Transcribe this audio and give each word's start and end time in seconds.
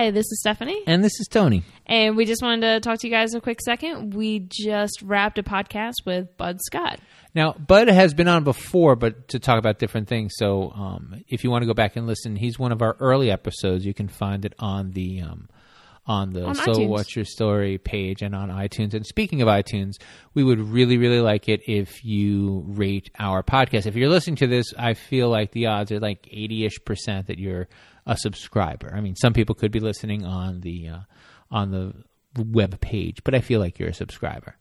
Hi, 0.00 0.10
this 0.10 0.32
is 0.32 0.40
Stephanie. 0.40 0.82
And 0.86 1.04
this 1.04 1.20
is 1.20 1.28
Tony. 1.28 1.62
And 1.84 2.16
we 2.16 2.24
just 2.24 2.42
wanted 2.42 2.62
to 2.62 2.80
talk 2.80 3.00
to 3.00 3.06
you 3.06 3.12
guys 3.12 3.34
a 3.34 3.40
quick 3.42 3.60
second. 3.60 4.14
We 4.14 4.38
just 4.48 5.02
wrapped 5.02 5.38
a 5.38 5.42
podcast 5.42 6.06
with 6.06 6.38
Bud 6.38 6.56
Scott. 6.62 7.00
Now, 7.34 7.52
Bud 7.52 7.88
has 7.88 8.14
been 8.14 8.26
on 8.26 8.42
before, 8.42 8.96
but 8.96 9.28
to 9.28 9.38
talk 9.38 9.58
about 9.58 9.78
different 9.78 10.08
things. 10.08 10.32
So, 10.36 10.70
um, 10.70 11.22
if 11.28 11.44
you 11.44 11.50
want 11.50 11.64
to 11.64 11.66
go 11.66 11.74
back 11.74 11.96
and 11.96 12.06
listen, 12.06 12.34
he's 12.34 12.58
one 12.58 12.72
of 12.72 12.80
our 12.80 12.96
early 12.98 13.30
episodes. 13.30 13.84
You 13.84 13.92
can 13.92 14.08
find 14.08 14.46
it 14.46 14.54
on 14.58 14.92
the 14.92 15.20
um, 15.20 15.50
on 16.06 16.32
the 16.32 16.46
On 16.46 16.54
So 16.54 16.72
iTunes. 16.72 16.88
What's 16.88 17.14
Your 17.14 17.26
Story 17.26 17.76
page 17.76 18.22
and 18.22 18.34
on 18.34 18.48
iTunes. 18.48 18.94
And 18.94 19.04
speaking 19.04 19.42
of 19.42 19.48
iTunes, 19.48 19.96
we 20.32 20.42
would 20.42 20.60
really, 20.60 20.96
really 20.96 21.20
like 21.20 21.46
it 21.46 21.60
if 21.68 22.02
you 22.06 22.64
rate 22.68 23.10
our 23.18 23.42
podcast. 23.42 23.84
If 23.84 23.96
you're 23.96 24.08
listening 24.08 24.36
to 24.36 24.46
this, 24.46 24.72
I 24.78 24.94
feel 24.94 25.28
like 25.28 25.52
the 25.52 25.66
odds 25.66 25.92
are 25.92 26.00
like 26.00 26.26
80 26.30 26.64
ish 26.64 26.84
percent 26.86 27.26
that 27.26 27.38
you're 27.38 27.68
a 28.06 28.16
subscriber. 28.16 28.92
I 28.94 29.00
mean, 29.00 29.16
some 29.16 29.32
people 29.32 29.54
could 29.54 29.72
be 29.72 29.80
listening 29.80 30.24
on 30.24 30.60
the 30.60 30.88
uh, 30.88 30.98
on 31.50 31.70
the 31.70 31.94
web 32.36 32.80
page, 32.80 33.22
but 33.24 33.34
I 33.34 33.40
feel 33.40 33.60
like 33.60 33.78
you're 33.78 33.90
a 33.90 33.94
subscriber. 33.94 34.56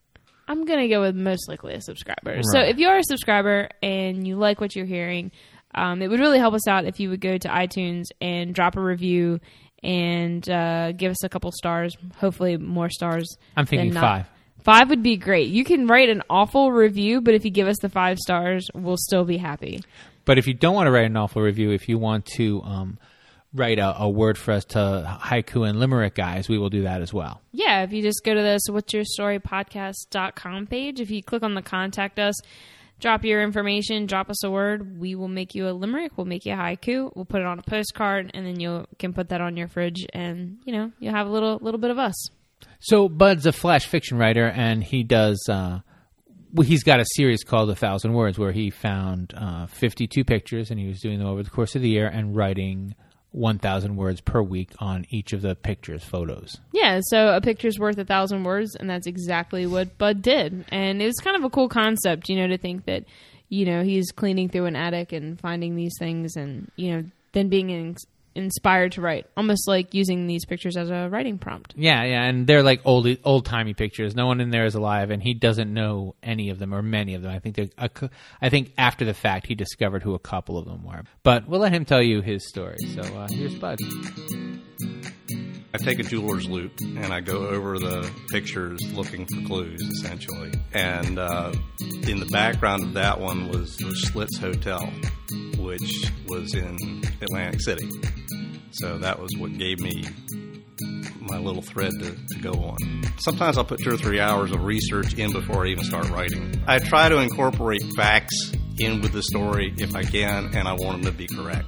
I'm 0.47 0.65
going 0.65 0.79
to 0.79 0.87
go 0.87 1.01
with 1.01 1.15
most 1.15 1.47
likely 1.47 1.75
a 1.75 1.81
subscriber. 1.81 2.41
So 2.51 2.59
if 2.59 2.79
you're 2.79 2.97
a 2.97 3.03
subscriber 3.03 3.69
and 3.83 4.27
you 4.27 4.35
like 4.35 4.59
what 4.59 4.75
you're 4.75 4.87
hearing, 4.87 5.31
um, 5.75 6.01
it 6.01 6.07
would 6.07 6.19
really 6.19 6.39
help 6.39 6.55
us 6.55 6.67
out 6.67 6.85
if 6.85 6.99
you 6.99 7.11
would 7.11 7.21
go 7.21 7.37
to 7.37 7.47
iTunes 7.47 8.05
and 8.19 8.55
drop 8.55 8.75
a 8.75 8.81
review 8.81 9.39
and 9.83 10.49
uh, 10.49 10.91
give 10.93 11.11
us 11.11 11.23
a 11.23 11.29
couple 11.29 11.51
stars, 11.51 11.95
hopefully 12.17 12.57
more 12.57 12.89
stars. 12.89 13.37
I'm 13.55 13.67
thinking 13.67 13.93
than 13.93 14.01
five. 14.01 14.25
Five 14.63 14.89
would 14.89 15.03
be 15.03 15.17
great. 15.17 15.49
You 15.49 15.63
can 15.63 15.87
write 15.87 16.09
an 16.09 16.23
awful 16.29 16.71
review, 16.71 17.21
but 17.21 17.33
if 17.33 17.45
you 17.45 17.51
give 17.51 17.67
us 17.67 17.77
the 17.81 17.87
five 17.87 18.17
stars, 18.17 18.67
we'll 18.73 18.97
still 18.97 19.23
be 19.23 19.37
happy. 19.37 19.81
But 20.25 20.37
if 20.37 20.47
you 20.47 20.53
don't 20.53 20.75
want 20.75 20.87
to 20.87 20.91
write 20.91 21.05
an 21.05 21.15
awful 21.15 21.41
review, 21.41 21.71
if 21.71 21.87
you 21.87 21.97
want 21.97 22.25
to 22.37 22.61
um, 22.63 22.99
write 23.53 23.79
a, 23.79 24.01
a 24.01 24.09
word 24.09 24.37
for 24.37 24.51
us 24.51 24.65
to 24.65 25.19
haiku 25.21 25.67
and 25.67 25.79
limerick 25.79 26.15
guys, 26.15 26.47
we 26.49 26.57
will 26.57 26.69
do 26.69 26.83
that 26.83 27.01
as 27.01 27.13
well. 27.13 27.41
Yeah, 27.51 27.83
if 27.83 27.91
you 27.91 28.01
just 28.01 28.23
go 28.23 28.33
to 28.33 28.41
the 28.41 28.57
so 28.59 28.73
what's 28.73 28.93
your 28.93 29.03
story 29.03 29.39
podcast.com 29.39 30.67
page, 30.67 30.99
if 30.99 31.09
you 31.09 31.23
click 31.23 31.43
on 31.43 31.55
the 31.55 31.61
contact 31.61 32.19
us, 32.19 32.35
drop 32.99 33.23
your 33.23 33.41
information, 33.41 34.05
drop 34.05 34.29
us 34.29 34.43
a 34.43 34.51
word, 34.51 34.99
we 34.99 35.15
will 35.15 35.27
make 35.27 35.55
you 35.55 35.67
a 35.67 35.71
limerick, 35.71 36.17
we'll 36.17 36.25
make 36.25 36.45
you 36.45 36.53
a 36.53 36.57
haiku, 36.57 37.11
we'll 37.15 37.25
put 37.25 37.41
it 37.41 37.47
on 37.47 37.59
a 37.59 37.63
postcard 37.63 38.31
and 38.33 38.45
then 38.45 38.59
you 38.59 38.85
can 38.99 39.13
put 39.13 39.29
that 39.29 39.41
on 39.41 39.57
your 39.57 39.67
fridge 39.67 40.05
and, 40.13 40.57
you 40.65 40.73
know, 40.73 40.91
you'll 40.99 41.15
have 41.15 41.27
a 41.27 41.31
little 41.31 41.57
little 41.61 41.79
bit 41.79 41.91
of 41.91 41.97
us. 41.97 42.29
So 42.79 43.09
Bud's 43.09 43.45
a 43.45 43.51
flash 43.51 43.85
fiction 43.85 44.17
writer, 44.17 44.45
and 44.45 44.83
he 44.83 45.03
does. 45.03 45.41
Uh, 45.49 45.79
well, 46.53 46.67
he's 46.67 46.83
got 46.83 46.99
a 46.99 47.05
series 47.15 47.43
called 47.43 47.69
A 47.69 47.75
Thousand 47.75 48.13
Words, 48.13 48.39
where 48.39 48.51
he 48.51 48.69
found 48.69 49.33
uh, 49.35 49.67
52 49.67 50.23
pictures, 50.23 50.71
and 50.71 50.79
he 50.79 50.87
was 50.87 50.99
doing 50.99 51.19
them 51.19 51.27
over 51.27 51.43
the 51.43 51.49
course 51.49 51.75
of 51.75 51.81
the 51.81 51.89
year 51.89 52.07
and 52.07 52.35
writing 52.35 52.95
1,000 53.31 53.95
words 53.95 54.21
per 54.21 54.41
week 54.41 54.71
on 54.79 55.05
each 55.09 55.33
of 55.33 55.41
the 55.41 55.55
pictures, 55.55 56.03
photos. 56.03 56.57
Yeah, 56.71 56.99
so 57.03 57.35
a 57.35 57.41
picture's 57.41 57.77
worth 57.77 57.97
a 57.97 58.05
thousand 58.05 58.43
words, 58.43 58.75
and 58.75 58.89
that's 58.89 59.07
exactly 59.07 59.65
what 59.65 59.97
Bud 59.97 60.21
did. 60.21 60.65
And 60.69 61.01
it 61.01 61.05
was 61.05 61.17
kind 61.17 61.37
of 61.37 61.43
a 61.43 61.49
cool 61.49 61.69
concept, 61.69 62.29
you 62.29 62.35
know, 62.37 62.47
to 62.47 62.57
think 62.57 62.85
that, 62.85 63.05
you 63.49 63.65
know, 63.65 63.83
he's 63.83 64.11
cleaning 64.11 64.49
through 64.49 64.65
an 64.65 64.75
attic 64.75 65.11
and 65.11 65.39
finding 65.39 65.75
these 65.75 65.93
things 65.99 66.35
and, 66.35 66.71
you 66.75 66.91
know, 66.95 67.03
then 67.33 67.49
being 67.49 67.69
in- 67.69 67.95
inspired 68.41 68.93
to 68.93 69.01
write, 69.01 69.27
almost 69.37 69.67
like 69.67 69.93
using 69.93 70.27
these 70.27 70.45
pictures 70.45 70.77
as 70.77 70.89
a 70.89 71.09
writing 71.09 71.37
prompt. 71.37 71.73
Yeah, 71.77 72.03
yeah, 72.03 72.23
and 72.23 72.47
they're 72.47 72.63
like 72.63 72.81
old, 72.85 73.07
old 73.23 73.45
timey 73.45 73.73
pictures. 73.73 74.15
No 74.15 74.25
one 74.25 74.41
in 74.41 74.49
there 74.49 74.65
is 74.65 74.75
alive, 74.75 75.11
and 75.11 75.21
he 75.21 75.33
doesn't 75.33 75.73
know 75.73 76.15
any 76.23 76.49
of 76.49 76.59
them 76.59 76.73
or 76.73 76.81
many 76.81 77.15
of 77.15 77.21
them. 77.21 77.31
I 77.31 77.39
think 77.39 77.55
they're, 77.55 77.69
a 77.77 77.89
cou- 77.89 78.09
I 78.41 78.49
think 78.49 78.73
after 78.77 79.05
the 79.05 79.13
fact 79.13 79.47
he 79.47 79.55
discovered 79.55 80.03
who 80.03 80.13
a 80.13 80.19
couple 80.19 80.57
of 80.57 80.65
them 80.65 80.83
were. 80.83 81.03
But 81.23 81.47
we'll 81.47 81.59
let 81.61 81.73
him 81.73 81.85
tell 81.85 82.01
you 82.01 82.21
his 82.21 82.47
story. 82.47 82.77
So 82.93 83.01
uh, 83.01 83.27
here's 83.29 83.55
Bud. 83.55 83.77
I 85.71 85.77
take 85.77 85.99
a 85.99 86.03
jeweler's 86.03 86.49
loupe 86.49 86.79
and 86.81 87.13
I 87.13 87.19
go 87.19 87.47
over 87.47 87.77
the 87.77 88.09
pictures 88.31 88.79
looking 88.93 89.27
for 89.27 89.45
clues, 89.45 89.79
essentially. 89.81 90.51
And 90.73 91.19
uh, 91.19 91.53
in 92.07 92.19
the 92.19 92.25
background 92.31 92.83
of 92.83 92.93
that 92.93 93.19
one 93.19 93.49
was 93.49 93.77
the 93.77 93.85
Schlitz 93.85 94.39
Hotel, 94.39 94.91
which 95.63 96.11
was 96.27 96.55
in 96.55 96.75
Atlantic 97.21 97.61
City. 97.61 97.87
So 98.71 98.97
that 98.99 99.19
was 99.19 99.31
what 99.37 99.57
gave 99.57 99.79
me 99.79 100.05
my 101.21 101.37
little 101.37 101.61
thread 101.61 101.91
to, 101.99 102.11
to 102.11 102.39
go 102.41 102.51
on. 102.51 102.77
Sometimes 103.17 103.57
I'll 103.57 103.65
put 103.65 103.81
two 103.81 103.91
or 103.91 103.97
three 103.97 104.19
hours 104.19 104.51
of 104.51 104.63
research 104.63 105.13
in 105.15 105.31
before 105.31 105.65
I 105.65 105.69
even 105.69 105.83
start 105.83 106.09
writing. 106.09 106.61
I 106.67 106.79
try 106.79 107.09
to 107.09 107.17
incorporate 107.17 107.83
facts 107.95 108.53
in 108.79 109.01
with 109.01 109.11
the 109.11 109.23
story 109.23 109.73
if 109.77 109.95
I 109.95 110.03
can, 110.03 110.55
and 110.55 110.67
I 110.67 110.73
want 110.73 111.03
them 111.03 111.11
to 111.11 111.17
be 111.17 111.27
correct. 111.27 111.67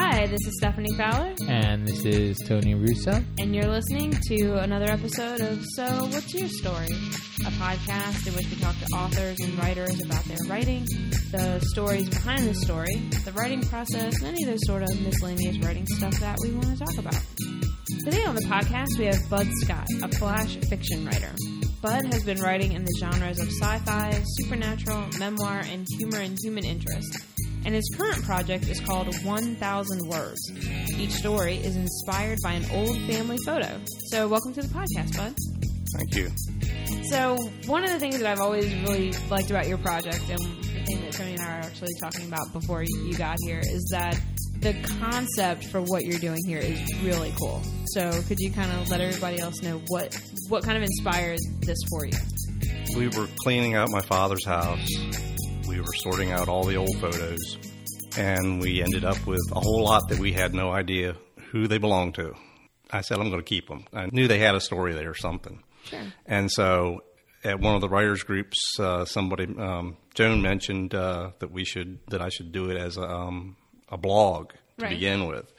Hi, 0.00 0.26
this 0.26 0.46
is 0.46 0.54
Stephanie 0.58 0.94
Fowler, 0.96 1.34
And 1.48 1.86
this 1.86 2.04
is 2.04 2.38
Tony 2.46 2.74
Russo. 2.74 3.20
and 3.38 3.52
you're 3.54 3.66
listening 3.66 4.12
to 4.28 4.54
another 4.58 4.86
episode 4.86 5.40
of 5.40 5.60
So 5.74 5.84
What's 6.06 6.32
Your 6.32 6.48
Story? 6.48 6.86
A 7.46 7.50
podcast 7.58 8.26
in 8.28 8.34
which 8.34 8.48
we 8.48 8.56
talk 8.60 8.76
to 8.78 8.86
authors 8.96 9.38
and 9.40 9.58
writers 9.58 10.00
about 10.02 10.24
their 10.24 10.36
writing, 10.48 10.84
the 11.32 11.60
stories 11.72 12.08
behind 12.08 12.46
the 12.46 12.54
story, 12.54 12.94
the 13.24 13.32
writing 13.32 13.60
process, 13.62 14.14
and 14.20 14.28
any 14.28 14.44
of 14.44 14.50
those 14.50 14.66
sort 14.66 14.82
of 14.82 15.00
miscellaneous 15.00 15.58
writing 15.64 15.86
stuff 15.86 16.14
that 16.20 16.36
we 16.42 16.52
want 16.52 16.78
to 16.78 16.84
talk 16.84 16.98
about. 16.98 17.20
Today 18.04 18.24
on 18.24 18.34
the 18.36 18.42
podcast, 18.42 18.98
we 18.98 19.06
have 19.06 19.18
Bud 19.28 19.48
Scott, 19.62 19.86
a 20.02 20.08
flash 20.16 20.56
fiction 20.68 21.04
writer. 21.06 21.32
Bud 21.82 22.12
has 22.12 22.22
been 22.24 22.38
writing 22.40 22.72
in 22.72 22.84
the 22.84 22.94
genres 23.00 23.40
of 23.40 23.48
sci 23.48 23.78
fi, 23.80 24.10
supernatural, 24.38 25.06
memoir, 25.18 25.60
and 25.70 25.86
humor 25.98 26.18
and 26.18 26.36
human 26.42 26.64
interest. 26.64 27.18
And 27.64 27.74
his 27.74 27.94
current 27.96 28.22
project 28.24 28.68
is 28.68 28.80
called 28.80 29.14
1000 29.24 30.08
Words. 30.08 30.52
Each 30.96 31.12
story 31.12 31.56
is 31.56 31.76
inspired 31.76 32.38
by 32.42 32.52
an 32.52 32.64
old 32.72 32.96
family 33.02 33.36
photo. 33.44 33.80
So, 34.10 34.28
welcome 34.28 34.54
to 34.54 34.62
the 34.62 34.68
podcast, 34.68 35.16
Bud. 35.16 35.34
Thank 35.96 36.14
you. 36.14 36.30
So, 37.10 37.36
one 37.66 37.84
of 37.84 37.90
the 37.90 37.98
things 37.98 38.18
that 38.18 38.26
I've 38.26 38.40
always 38.40 38.72
really 38.82 39.12
liked 39.30 39.50
about 39.50 39.68
your 39.68 39.78
project, 39.78 40.22
and 40.28 40.38
the 40.38 40.82
thing 40.84 41.00
that 41.00 41.12
Tony 41.12 41.32
and 41.32 41.40
I 41.42 41.58
are 41.58 41.60
actually 41.60 41.94
talking 42.00 42.26
about 42.26 42.52
before 42.52 42.82
you 42.82 43.14
got 43.14 43.36
here, 43.42 43.60
is 43.60 43.88
that 43.92 44.20
the 44.60 44.74
concept 45.00 45.64
for 45.66 45.80
what 45.82 46.04
you're 46.04 46.18
doing 46.18 46.40
here 46.46 46.58
is 46.58 46.80
really 47.02 47.32
cool. 47.38 47.62
So, 47.86 48.10
could 48.22 48.38
you 48.38 48.50
kind 48.50 48.70
of 48.72 48.90
let 48.90 49.00
everybody 49.00 49.40
else 49.40 49.62
know 49.62 49.80
what 49.88 50.18
what 50.48 50.62
kind 50.64 50.76
of 50.76 50.82
inspired 50.82 51.38
this 51.60 51.78
for 51.90 52.06
you? 52.06 52.18
We 52.96 53.08
were 53.08 53.28
cleaning 53.42 53.74
out 53.74 53.88
my 53.90 54.00
father's 54.00 54.44
house. 54.44 54.88
We 55.68 55.80
were 55.80 55.92
sorting 55.96 56.32
out 56.32 56.48
all 56.48 56.64
the 56.64 56.76
old 56.76 56.96
photos, 57.00 57.38
and 58.16 58.60
we 58.60 58.82
ended 58.82 59.04
up 59.04 59.24
with 59.26 59.40
a 59.52 59.60
whole 59.60 59.84
lot 59.84 60.08
that 60.08 60.18
we 60.18 60.32
had 60.32 60.54
no 60.54 60.72
idea 60.72 61.14
who 61.52 61.66
they 61.68 61.78
belonged 61.78 62.14
to. 62.14 62.34
I 62.90 63.02
said, 63.02 63.18
I'm 63.18 63.28
going 63.28 63.42
to 63.42 63.48
keep 63.48 63.68
them. 63.68 63.84
I 63.92 64.06
knew 64.06 64.28
they 64.28 64.38
had 64.38 64.54
a 64.54 64.60
story 64.60 64.94
there 64.94 65.10
or 65.10 65.14
something. 65.14 65.62
Sure. 65.84 66.00
And 66.26 66.50
so 66.50 67.02
at 67.44 67.60
one 67.60 67.74
of 67.74 67.80
the 67.80 67.88
writers 67.88 68.22
groups, 68.22 68.58
uh, 68.80 69.04
somebody, 69.04 69.44
um, 69.58 69.96
Joan 70.14 70.40
mentioned 70.42 70.94
uh, 70.94 71.32
that 71.38 71.50
we 71.52 71.64
should, 71.64 71.98
that 72.08 72.22
I 72.22 72.30
should 72.30 72.50
do 72.50 72.70
it 72.70 72.76
as 72.78 72.96
a, 72.96 73.02
um, 73.02 73.56
a 73.90 73.96
blog 73.98 74.50
to 74.50 74.56
Right. 74.84 74.90
begin 74.90 75.26
with. 75.26 75.52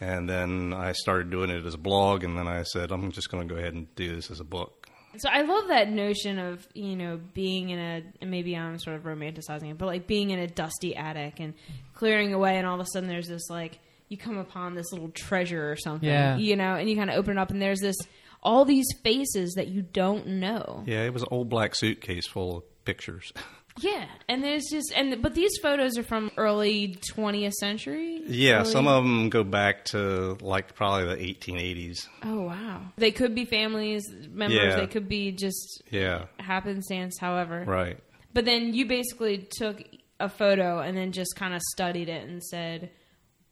And 0.00 0.28
then 0.28 0.72
I 0.74 0.92
started 0.92 1.30
doing 1.30 1.50
it 1.50 1.64
as 1.64 1.74
a 1.74 1.78
blog, 1.78 2.22
and 2.24 2.36
then 2.36 2.46
I 2.48 2.62
said, 2.64 2.90
I'm 2.92 3.12
just 3.12 3.30
going 3.30 3.46
to 3.48 3.54
go 3.54 3.58
ahead 3.60 3.74
and 3.74 3.92
do 3.96 4.14
this 4.14 4.30
as 4.30 4.40
a 4.40 4.44
book. 4.44 4.81
So 5.18 5.28
I 5.30 5.42
love 5.42 5.68
that 5.68 5.90
notion 5.90 6.38
of 6.38 6.66
you 6.74 6.96
know 6.96 7.20
being 7.34 7.70
in 7.70 7.78
a 7.78 8.02
and 8.20 8.30
maybe 8.30 8.56
I'm 8.56 8.78
sort 8.78 8.96
of 8.96 9.02
romanticizing 9.02 9.70
it, 9.70 9.78
but 9.78 9.86
like 9.86 10.06
being 10.06 10.30
in 10.30 10.38
a 10.38 10.46
dusty 10.46 10.96
attic 10.96 11.40
and 11.40 11.54
clearing 11.94 12.32
away, 12.34 12.56
and 12.56 12.66
all 12.66 12.74
of 12.74 12.80
a 12.80 12.86
sudden 12.92 13.08
there's 13.08 13.28
this 13.28 13.48
like 13.50 13.78
you 14.08 14.16
come 14.18 14.36
upon 14.38 14.74
this 14.74 14.92
little 14.92 15.08
treasure 15.10 15.70
or 15.70 15.76
something, 15.76 16.08
Yeah. 16.08 16.36
you 16.36 16.54
know, 16.56 16.74
and 16.74 16.88
you 16.88 16.96
kind 16.96 17.08
of 17.10 17.16
open 17.16 17.38
it 17.38 17.40
up, 17.40 17.50
and 17.50 17.60
there's 17.62 17.80
this 17.80 17.96
all 18.42 18.64
these 18.64 18.86
faces 19.04 19.54
that 19.54 19.68
you 19.68 19.82
don't 19.82 20.26
know. 20.26 20.82
Yeah, 20.86 21.02
it 21.04 21.12
was 21.12 21.22
an 21.22 21.28
old 21.30 21.48
black 21.48 21.74
suitcase 21.76 22.26
full 22.26 22.58
of 22.58 22.84
pictures. 22.84 23.32
Yeah, 23.80 24.04
and 24.28 24.44
there's 24.44 24.64
just 24.70 24.92
and 24.94 25.22
but 25.22 25.34
these 25.34 25.52
photos 25.62 25.96
are 25.96 26.02
from 26.02 26.30
early 26.36 26.98
20th 27.14 27.52
century. 27.54 28.20
yeah, 28.26 28.60
Early- 28.60 28.70
some 28.70 28.86
of 28.86 29.02
them 29.02 29.30
go 29.30 29.44
back 29.44 29.86
to 29.86 30.36
like 30.40 30.74
probably 30.74 31.06
the 31.08 31.34
1880s. 31.34 32.06
Oh 32.22 32.42
wow, 32.42 32.82
they 32.96 33.10
could 33.12 33.34
be 33.34 33.44
families 33.44 34.02
members. 34.30 34.58
Yeah. 34.58 34.76
They 34.76 34.86
could 34.86 35.08
be 35.08 35.32
just 35.32 35.82
Yeah, 35.90 36.26
happenstance. 36.38 37.18
However, 37.18 37.64
right. 37.66 37.98
But 38.34 38.44
then 38.44 38.74
you 38.74 38.86
basically 38.86 39.48
took 39.58 39.82
a 40.20 40.28
photo 40.28 40.80
and 40.80 40.96
then 40.96 41.12
just 41.12 41.34
kind 41.36 41.54
of 41.54 41.60
studied 41.72 42.08
it 42.08 42.26
and 42.28 42.42
said, 42.42 42.90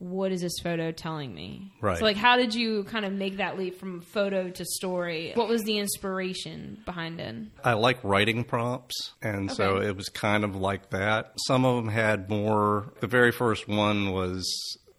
"What 0.00 0.32
is 0.32 0.41
this 0.41 0.58
photo 0.62 0.91
telling 0.91 1.32
me?" 1.32 1.73
Right. 1.81 1.99
So, 1.99 2.05
like, 2.05 2.17
how 2.17 2.37
did 2.37 2.55
you 2.55 2.82
kind 2.85 3.05
of 3.05 3.12
make 3.12 3.37
that 3.37 3.56
leap 3.56 3.79
from 3.79 4.00
photo 4.00 4.50
to 4.50 4.64
story? 4.64 5.31
What 5.35 5.49
was 5.49 5.62
the 5.62 5.79
inspiration 5.79 6.82
behind 6.85 7.20
it? 7.20 7.37
I 7.62 7.75
like 7.75 8.02
writing 8.02 8.43
prompts, 8.43 9.12
and 9.23 9.52
so 9.52 9.81
it 9.81 9.97
was 9.97 10.08
kind 10.08 10.43
of 10.43 10.56
like 10.56 10.91
that. 10.91 11.35
Some 11.47 11.64
of 11.64 11.76
them 11.76 11.93
had 11.93 12.29
more. 12.29 12.93
The 13.00 13.06
very 13.06 13.31
first 13.31 13.69
one 13.69 14.11
was 14.11 14.44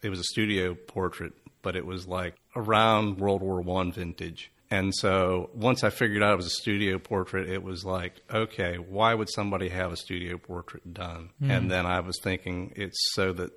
it 0.02 0.08
was 0.08 0.18
a 0.18 0.24
studio 0.24 0.74
portrait, 0.74 1.34
but 1.60 1.76
it 1.76 1.84
was 1.84 2.06
like 2.06 2.36
around 2.56 3.18
World 3.18 3.42
War 3.42 3.60
One 3.60 3.92
vintage. 3.92 4.50
And 4.70 4.94
so 4.94 5.50
once 5.52 5.84
I 5.84 5.90
figured 5.90 6.22
out 6.22 6.32
it 6.32 6.36
was 6.36 6.46
a 6.46 6.50
studio 6.50 6.98
portrait, 6.98 7.46
it 7.46 7.62
was 7.62 7.84
like, 7.84 8.14
okay, 8.32 8.76
why 8.76 9.12
would 9.12 9.28
somebody 9.28 9.68
have 9.68 9.92
a 9.92 9.98
studio 9.98 10.38
portrait 10.38 10.94
done? 10.94 11.28
Hmm. 11.40 11.50
And 11.50 11.70
then 11.70 11.84
I 11.84 12.00
was 12.00 12.18
thinking 12.22 12.72
it's 12.74 12.96
so 13.12 13.34
that 13.34 13.52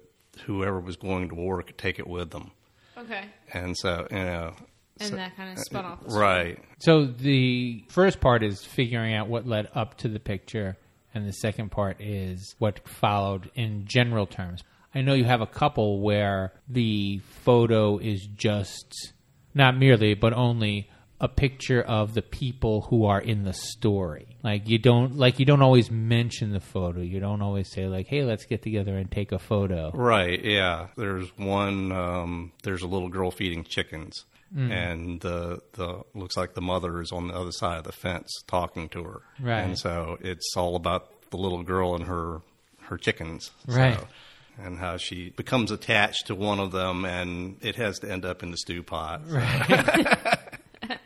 whoever 0.46 0.80
was 0.80 0.96
going 0.96 1.30
to 1.30 1.36
war 1.36 1.62
could 1.64 1.78
take 1.78 2.00
it 2.00 2.08
with 2.08 2.32
them. 2.32 2.52
Okay. 2.98 3.26
and 3.54 3.76
so 3.78 4.08
you 4.10 4.18
know, 4.18 4.54
And 5.00 5.10
so- 5.10 5.16
that 5.18 5.36
kind 5.36 5.52
of 5.58 5.60
spun 5.64 5.86
off. 5.86 6.00
The 6.08 6.16
right? 6.18 6.60
So 6.80 7.06
the 7.06 7.84
first 7.90 8.20
part 8.22 8.44
is 8.44 8.64
figuring 8.64 9.14
out 9.14 9.28
what 9.28 9.46
led 9.48 9.68
up 9.76 9.98
to 10.00 10.08
the 10.08 10.20
picture, 10.20 10.78
and 11.14 11.28
the 11.28 11.34
second 11.34 11.72
part 11.72 12.00
is 12.02 12.56
what 12.60 12.88
followed 12.88 13.52
in 13.56 13.86
general 13.86 14.26
terms. 14.26 14.64
I 14.94 15.02
know 15.02 15.14
you 15.14 15.26
have 15.26 15.42
a 15.42 15.46
couple 15.48 16.00
where 16.02 16.54
the 16.70 17.20
photo 17.44 17.98
is 17.98 18.26
just 18.28 19.12
not 19.54 19.78
merely, 19.78 20.14
but 20.14 20.32
only 20.34 20.90
a 21.22 21.28
picture 21.30 21.82
of 21.82 22.14
the 22.14 22.22
people 22.22 22.82
who 22.82 23.06
are 23.06 23.22
in 23.22 23.44
the 23.46 23.54
story. 23.54 24.38
Like 24.44 24.68
you 24.68 24.78
don't 24.78 25.16
like 25.18 25.40
you 25.40 25.46
don't 25.46 25.62
always 25.62 25.90
mention 25.90 26.52
the 26.52 26.60
photo. 26.60 27.00
You 27.02 27.20
don't 27.20 27.42
always 27.42 27.72
say 27.72 27.88
like, 27.88 28.08
"Hey, 28.08 28.24
let's 28.24 28.46
get 28.46 28.62
together 28.62 28.98
and 28.98 29.10
take 29.10 29.32
a 29.32 29.40
photo." 29.40 29.92
Right, 29.94 30.44
yeah. 30.44 30.88
There's 30.98 31.28
one. 31.38 31.92
Um, 31.92 32.52
there's 32.64 32.82
a 32.82 32.88
little 32.88 33.10
girl 33.10 33.32
feeding 33.32 33.64
chickens, 33.64 34.26
Mm. 34.56 34.72
and 34.72 35.22
the 35.22 35.62
the 35.74 36.02
looks 36.14 36.36
like 36.38 36.54
the 36.54 36.62
mother 36.62 37.02
is 37.02 37.12
on 37.12 37.28
the 37.30 37.34
other 37.34 37.52
side 37.52 37.78
of 37.80 37.84
the 37.86 37.92
fence 37.94 38.30
talking 38.48 38.90
to 38.90 39.04
her. 39.04 39.22
Right. 39.40 39.62
And 39.62 39.80
so 39.80 40.18
it's 40.22 40.54
all 40.58 40.76
about 40.76 41.30
the 41.32 41.38
little 41.38 41.64
girl 41.64 41.96
and 41.96 42.04
her 42.06 42.42
her 42.82 42.98
chickens. 42.98 43.52
So- 43.68 43.76
Right. 43.78 44.00
and 44.58 44.78
how 44.78 44.96
she 44.98 45.32
becomes 45.32 45.72
attached 45.72 46.28
to 46.28 46.36
one 46.36 46.60
of 46.60 46.72
them, 46.72 47.04
and 47.04 47.58
it 47.62 47.76
has 47.78 48.00
to 48.00 48.12
end 48.12 48.24
up 48.26 48.44
in 48.44 48.52
the 48.52 48.58
stew 48.58 48.84
pot. 48.84 49.22
So- 49.28 49.36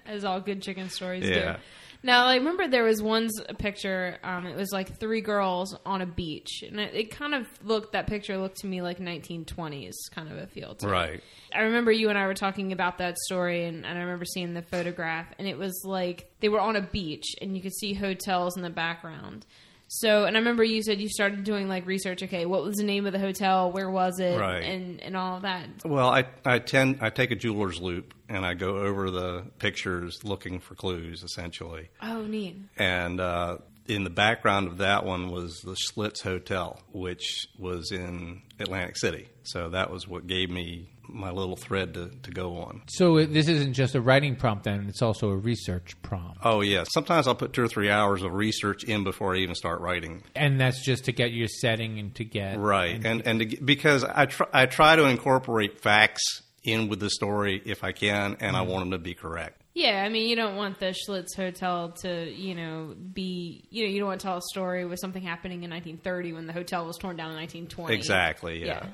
as 0.10 0.26
all 0.26 0.42
good 0.42 0.62
chicken 0.62 0.90
stories 0.90 1.24
Yeah. 1.28 1.54
do. 1.54 1.60
Now, 2.02 2.28
I 2.28 2.36
remember 2.36 2.66
there 2.70 2.86
was 2.86 3.02
one 3.02 3.28
picture. 3.58 4.20
Um, 4.24 4.46
it 4.46 4.56
was 4.56 4.72
like 4.72 5.00
three 5.02 5.20
girls 5.20 5.76
on 5.86 6.02
a 6.02 6.06
beach, 6.06 6.64
and 6.66 6.80
it, 6.80 6.96
it 6.96 7.12
kind 7.12 7.36
of 7.36 7.46
looked. 7.62 7.92
That 7.92 8.08
picture 8.08 8.38
looked 8.38 8.60
to 8.60 8.68
me 8.68 8.82
like 8.82 9.00
1920s 9.00 9.92
kind 10.16 10.32
of 10.32 10.38
a 10.38 10.48
feel. 10.48 10.76
To 10.76 10.88
it. 10.88 10.90
Right. 10.90 11.24
I 11.54 11.64
remember 11.64 11.92
you 11.92 12.08
and 12.08 12.18
I 12.18 12.26
were 12.28 12.34
talking 12.36 12.72
about 12.72 13.00
that 13.00 13.18
story, 13.18 13.66
and, 13.66 13.86
and 13.86 13.98
I 13.98 14.02
remember 14.02 14.24
seeing 14.24 14.54
the 14.54 14.62
photograph, 14.62 15.28
and 15.38 15.46
it 15.46 15.58
was 15.58 15.82
like 15.84 16.32
they 16.40 16.48
were 16.48 16.62
on 16.62 16.78
a 16.78 16.82
beach, 16.82 17.36
and 17.42 17.54
you 17.54 17.62
could 17.62 17.76
see 17.76 17.94
hotels 17.94 18.56
in 18.56 18.64
the 18.64 18.70
background. 18.70 19.46
So, 19.92 20.26
and 20.26 20.38
I 20.38 20.40
remember 20.40 20.64
you 20.64 20.84
said 20.84 21.02
you 21.02 21.10
started 21.10 21.44
doing 21.44 21.68
like 21.68 21.88
research. 21.88 22.22
Okay, 22.24 22.46
what 22.46 22.64
was 22.64 22.78
the 22.78 22.84
name 22.84 23.08
of 23.08 23.12
the 23.12 23.20
hotel? 23.20 23.72
Where 23.72 23.90
was 23.90 24.20
it? 24.20 24.40
Right. 24.40 24.64
And 24.64 25.02
and 25.02 25.18
all 25.18 25.38
of 25.38 25.42
that. 25.42 25.68
Well, 25.84 26.10
I 26.10 26.26
I 26.46 26.60
tend 26.60 27.00
I 27.02 27.10
take 27.10 27.32
a 27.32 27.36
jeweler's 27.36 27.82
loupe 27.82 28.14
and 28.30 28.46
I 28.46 28.54
go 28.54 28.78
over 28.78 29.10
the 29.10 29.46
pictures 29.58 30.24
looking 30.24 30.60
for 30.60 30.76
clues, 30.76 31.24
essentially. 31.24 31.90
Oh, 32.02 32.22
neat. 32.22 32.58
And 32.78 33.20
uh, 33.20 33.58
in 33.88 34.04
the 34.04 34.12
background 34.12 34.68
of 34.68 34.78
that 34.78 35.04
one 35.04 35.32
was 35.32 35.60
the 35.62 35.76
Schlitz 35.76 36.22
Hotel, 36.22 36.80
which 36.94 37.48
was 37.58 37.92
in 37.92 38.44
Atlantic 38.60 38.98
City. 38.98 39.28
So 39.44 39.70
that 39.70 39.90
was 39.90 40.08
what 40.08 40.28
gave 40.28 40.52
me 40.52 40.90
my 41.14 41.32
little 41.32 41.56
thread 41.56 41.94
to, 41.96 42.10
to 42.24 42.32
go 42.32 42.58
on. 42.58 42.84
So 42.88 43.18
uh, 43.18 43.26
this 43.30 43.48
isn't 43.48 43.74
just 43.74 43.96
a 43.96 44.02
writing 44.02 44.36
prompt; 44.36 44.64
then 44.64 44.88
it's 44.88 45.02
also 45.02 45.30
a 45.30 45.38
research 45.38 45.96
prompt. 46.02 46.40
Oh 46.44 46.62
yeah, 46.62 46.84
sometimes 46.90 47.28
I'll 47.28 47.36
put 47.36 47.54
two 47.54 47.64
or 47.64 47.68
three 47.68 47.90
hours 47.90 48.24
of 48.24 48.34
research 48.34 48.84
in 48.84 49.04
before 49.04 49.36
I 49.36 49.40
even 49.40 49.56
start 49.56 49.82
writing. 49.82 50.24
and 50.36 50.60
that's 50.60 50.84
just 50.84 51.06
to 51.06 51.12
get 51.12 51.32
your 51.32 51.48
setting 51.48 52.00
and 52.00 52.16
to 52.16 52.24
get 52.24 52.60
Right, 52.60 53.04
and 53.04 53.26
and 53.26 53.40
to, 53.40 53.46
get- 53.46 53.66
because 53.66 54.04
I 54.04 54.26
try 54.26 54.48
I 54.54 54.66
try 54.66 54.96
to 54.96 55.06
incorporate 55.06 55.82
facts 55.82 56.42
in 56.64 56.90
with 56.90 57.00
the 57.00 57.10
story 57.10 57.62
if 57.66 57.84
I 57.84 57.92
can, 57.92 58.38
and 58.40 58.56
I 58.56 58.62
mm-hmm. 58.62 58.72
want 58.72 58.84
them 58.84 58.92
to 58.92 58.98
be 59.00 59.14
correct. 59.14 59.62
Yeah, 59.74 60.04
I 60.04 60.10
mean, 60.10 60.28
you 60.28 60.36
don't 60.36 60.56
want 60.56 60.80
the 60.80 60.94
Schlitz 60.94 61.36
Hotel 61.36 61.92
to, 62.02 62.30
you 62.30 62.56
know, 62.56 62.96
be, 63.14 63.64
you 63.70 63.86
know, 63.86 63.90
you 63.90 64.00
don't 64.00 64.10
want 64.10 64.20
to 64.20 64.28
tell 64.28 64.38
a 64.38 64.42
story 64.52 64.84
with 64.86 65.00
something 65.00 65.22
happening 65.22 65.64
in 65.64 65.70
1930 65.70 66.34
when 66.34 66.48
the 66.48 66.54
hotel 66.54 66.86
was 66.86 66.98
torn 66.98 67.16
down 67.16 67.30
in 67.30 67.38
1920. 67.38 67.96
Exactly. 67.96 68.66
Yeah. 68.66 68.88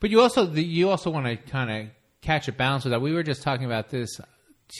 But 0.00 0.10
you 0.10 0.20
also 0.20 0.50
you 0.50 0.90
also 0.90 1.10
want 1.10 1.26
to 1.26 1.36
kind 1.36 1.70
of 1.70 1.92
catch 2.22 2.48
a 2.48 2.52
balance 2.52 2.84
with 2.84 2.92
that. 2.92 3.00
We 3.00 3.12
were 3.12 3.22
just 3.22 3.42
talking 3.42 3.66
about 3.66 3.90
this 3.90 4.20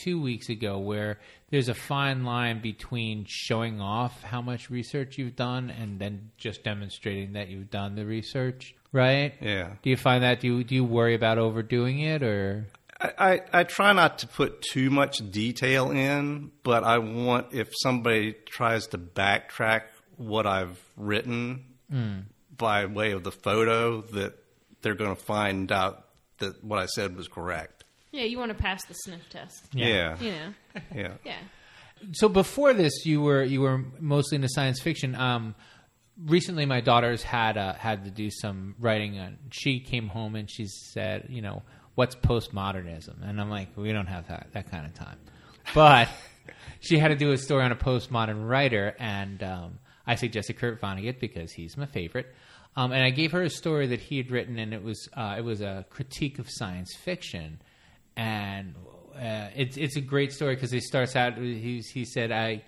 two 0.02 0.20
weeks 0.20 0.49
ago, 0.49 0.78
where 0.78 1.19
there's 1.50 1.69
a 1.69 1.75
fine 1.75 2.25
line 2.25 2.61
between 2.61 3.26
showing 3.28 3.81
off 3.81 4.22
how 4.22 4.40
much 4.40 4.70
research 4.70 5.19
you've 5.19 5.37
done 5.37 5.70
and 5.70 5.99
then 5.99 6.31
just 6.37 6.64
demonstrating 6.64 7.34
that 7.34 7.49
you've 7.49 7.70
done 7.70 7.96
the 7.96 8.06
research. 8.06 8.75
Right? 8.93 9.34
Yeah. 9.40 9.70
Do 9.82 9.90
you 9.90 9.96
find 9.96 10.25
that? 10.25 10.40
Do 10.40 10.49
you, 10.49 10.64
do 10.64 10.75
you 10.75 10.84
worry 10.84 11.14
about 11.14 11.38
overdoing 11.38 12.00
it 12.00 12.23
or? 12.23 12.66
I, 13.00 13.12
I, 13.19 13.40
I 13.61 13.64
try 13.64 13.93
not 13.93 14.19
to 14.19 14.26
put 14.26 14.62
too 14.62 14.90
much 14.90 15.19
detail 15.31 15.90
in, 15.90 16.50
but 16.62 16.82
I 16.82 16.99
want 16.99 17.52
if 17.52 17.69
somebody 17.82 18.34
tries 18.46 18.88
to 18.88 18.99
backtrack 18.99 19.82
what 20.16 20.46
I've 20.46 20.78
written 20.96 21.64
hmm. 21.90 22.20
by 22.56 22.87
way 22.87 23.12
of 23.12 23.23
the 23.23 23.32
photo, 23.32 24.02
that 24.02 24.34
they're 24.82 24.94
going 24.94 25.14
to 25.14 25.20
find 25.22 25.70
out 25.72 26.06
that 26.38 26.62
what 26.64 26.78
I 26.78 26.86
said 26.86 27.16
was 27.16 27.28
correct. 27.28 27.84
Yeah, 28.12 28.24
you 28.24 28.38
want 28.38 28.50
to 28.50 28.60
pass 28.60 28.84
the 28.86 28.94
sniff 28.94 29.28
test. 29.30 29.62
Yeah. 29.72 30.16
You 30.20 30.30
know, 30.32 30.52
Yeah. 30.94 31.12
yeah. 31.24 31.36
So 32.12 32.28
before 32.28 32.72
this, 32.72 33.04
you 33.04 33.20
were 33.20 33.42
you 33.42 33.60
were 33.60 33.84
mostly 34.00 34.36
into 34.36 34.48
science 34.48 34.80
fiction. 34.80 35.14
Um, 35.14 35.54
recently, 36.26 36.64
my 36.66 36.80
daughter's 36.80 37.22
had 37.22 37.56
uh, 37.58 37.74
had 37.74 38.04
to 38.04 38.10
do 38.10 38.30
some 38.30 38.74
writing. 38.80 39.18
And 39.18 39.36
she 39.50 39.80
came 39.80 40.08
home 40.08 40.34
and 40.34 40.50
she 40.50 40.66
said, 40.66 41.26
"You 41.28 41.42
know, 41.42 41.62
what's 41.96 42.14
postmodernism?" 42.16 43.16
And 43.22 43.40
I'm 43.40 43.50
like, 43.50 43.76
"We 43.76 43.92
don't 43.92 44.06
have 44.06 44.28
that 44.28 44.48
that 44.54 44.70
kind 44.70 44.86
of 44.86 44.94
time." 44.94 45.18
But 45.74 46.08
she 46.80 46.98
had 46.98 47.08
to 47.08 47.16
do 47.16 47.32
a 47.32 47.36
story 47.38 47.64
on 47.64 47.70
a 47.72 47.76
postmodern 47.76 48.48
writer, 48.48 48.96
and 48.98 49.42
um, 49.42 49.78
I 50.06 50.14
suggested 50.14 50.56
Kurt 50.58 50.80
Vonnegut 50.80 51.20
because 51.20 51.52
he's 51.52 51.76
my 51.76 51.86
favorite. 51.86 52.34
Um, 52.76 52.93
and 52.93 53.02
I 53.02 53.11
gave 53.11 53.32
her 53.32 53.43
a 53.43 53.50
story 53.50 53.88
that 53.88 54.00
he 54.00 54.17
had 54.17 54.31
written, 54.31 54.58
and 54.58 54.72
it 54.72 54.82
was 54.82 55.08
uh, 55.14 55.34
it 55.38 55.44
was 55.44 55.61
a 55.61 55.84
critique 55.90 56.38
of 56.38 56.46
science 56.49 56.94
fiction, 56.94 57.61
and 58.17 58.75
uh, 59.14 59.49
it's 59.56 59.76
it's 59.76 59.96
a 59.96 60.00
great 60.00 60.32
story 60.32 60.55
because 60.55 60.70
he 60.70 60.81
starts 60.81 61.17
out. 61.17 61.37
He 61.37 61.82
he 61.93 62.05
said 62.05 62.32
I. 62.32 62.64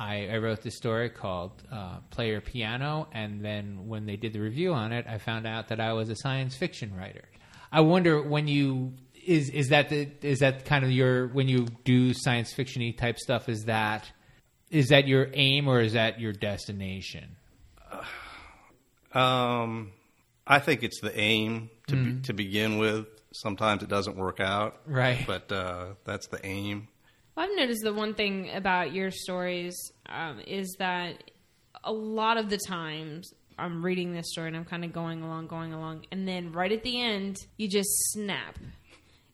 I, 0.00 0.28
I 0.28 0.36
wrote 0.36 0.62
this 0.62 0.76
story 0.76 1.10
called 1.10 1.60
uh, 1.72 1.98
Player 2.10 2.40
Piano, 2.40 3.08
and 3.10 3.44
then 3.44 3.88
when 3.88 4.06
they 4.06 4.14
did 4.14 4.32
the 4.32 4.38
review 4.38 4.72
on 4.72 4.92
it, 4.92 5.08
I 5.08 5.18
found 5.18 5.44
out 5.44 5.66
that 5.70 5.80
I 5.80 5.92
was 5.92 6.08
a 6.08 6.14
science 6.14 6.56
fiction 6.56 6.94
writer. 6.94 7.24
I 7.72 7.80
wonder 7.80 8.22
when 8.22 8.46
you 8.46 8.92
is 9.26 9.50
is 9.50 9.68
that 9.68 9.88
the, 9.88 10.08
is 10.22 10.38
that 10.38 10.64
kind 10.64 10.84
of 10.84 10.90
your 10.90 11.28
when 11.28 11.48
you 11.48 11.66
do 11.84 12.14
science 12.14 12.54
fictiony 12.54 12.96
type 12.96 13.18
stuff 13.18 13.48
is 13.48 13.64
that 13.64 14.10
is 14.70 14.88
that 14.88 15.06
your 15.06 15.28
aim 15.34 15.68
or 15.68 15.80
is 15.80 15.94
that 15.94 16.20
your 16.20 16.32
destination? 16.32 17.36
Um, 19.18 19.92
I 20.46 20.58
think 20.58 20.82
it's 20.82 21.00
the 21.00 21.18
aim 21.18 21.70
to 21.88 21.96
be, 21.96 22.20
to 22.22 22.32
begin 22.32 22.78
with. 22.78 23.06
Sometimes 23.32 23.82
it 23.82 23.88
doesn't 23.88 24.16
work 24.16 24.40
out, 24.40 24.80
Right. 24.86 25.24
But 25.26 25.52
uh, 25.52 25.94
that's 26.04 26.28
the 26.28 26.44
aim. 26.44 26.88
Well, 27.36 27.46
I've 27.48 27.56
noticed 27.56 27.82
the 27.82 27.92
one 27.92 28.14
thing 28.14 28.50
about 28.54 28.92
your 28.92 29.10
stories 29.10 29.76
um, 30.08 30.40
is 30.46 30.74
that 30.78 31.30
a 31.84 31.92
lot 31.92 32.36
of 32.36 32.48
the 32.50 32.58
times 32.58 33.32
I'm 33.58 33.84
reading 33.84 34.12
this 34.12 34.30
story 34.30 34.48
and 34.48 34.56
I'm 34.56 34.64
kind 34.64 34.84
of 34.84 34.92
going 34.92 35.22
along, 35.22 35.48
going 35.48 35.72
along, 35.72 36.06
and 36.10 36.26
then 36.26 36.52
right 36.52 36.72
at 36.72 36.82
the 36.82 37.00
end, 37.00 37.36
you 37.56 37.68
just 37.68 37.90
snap. 38.12 38.58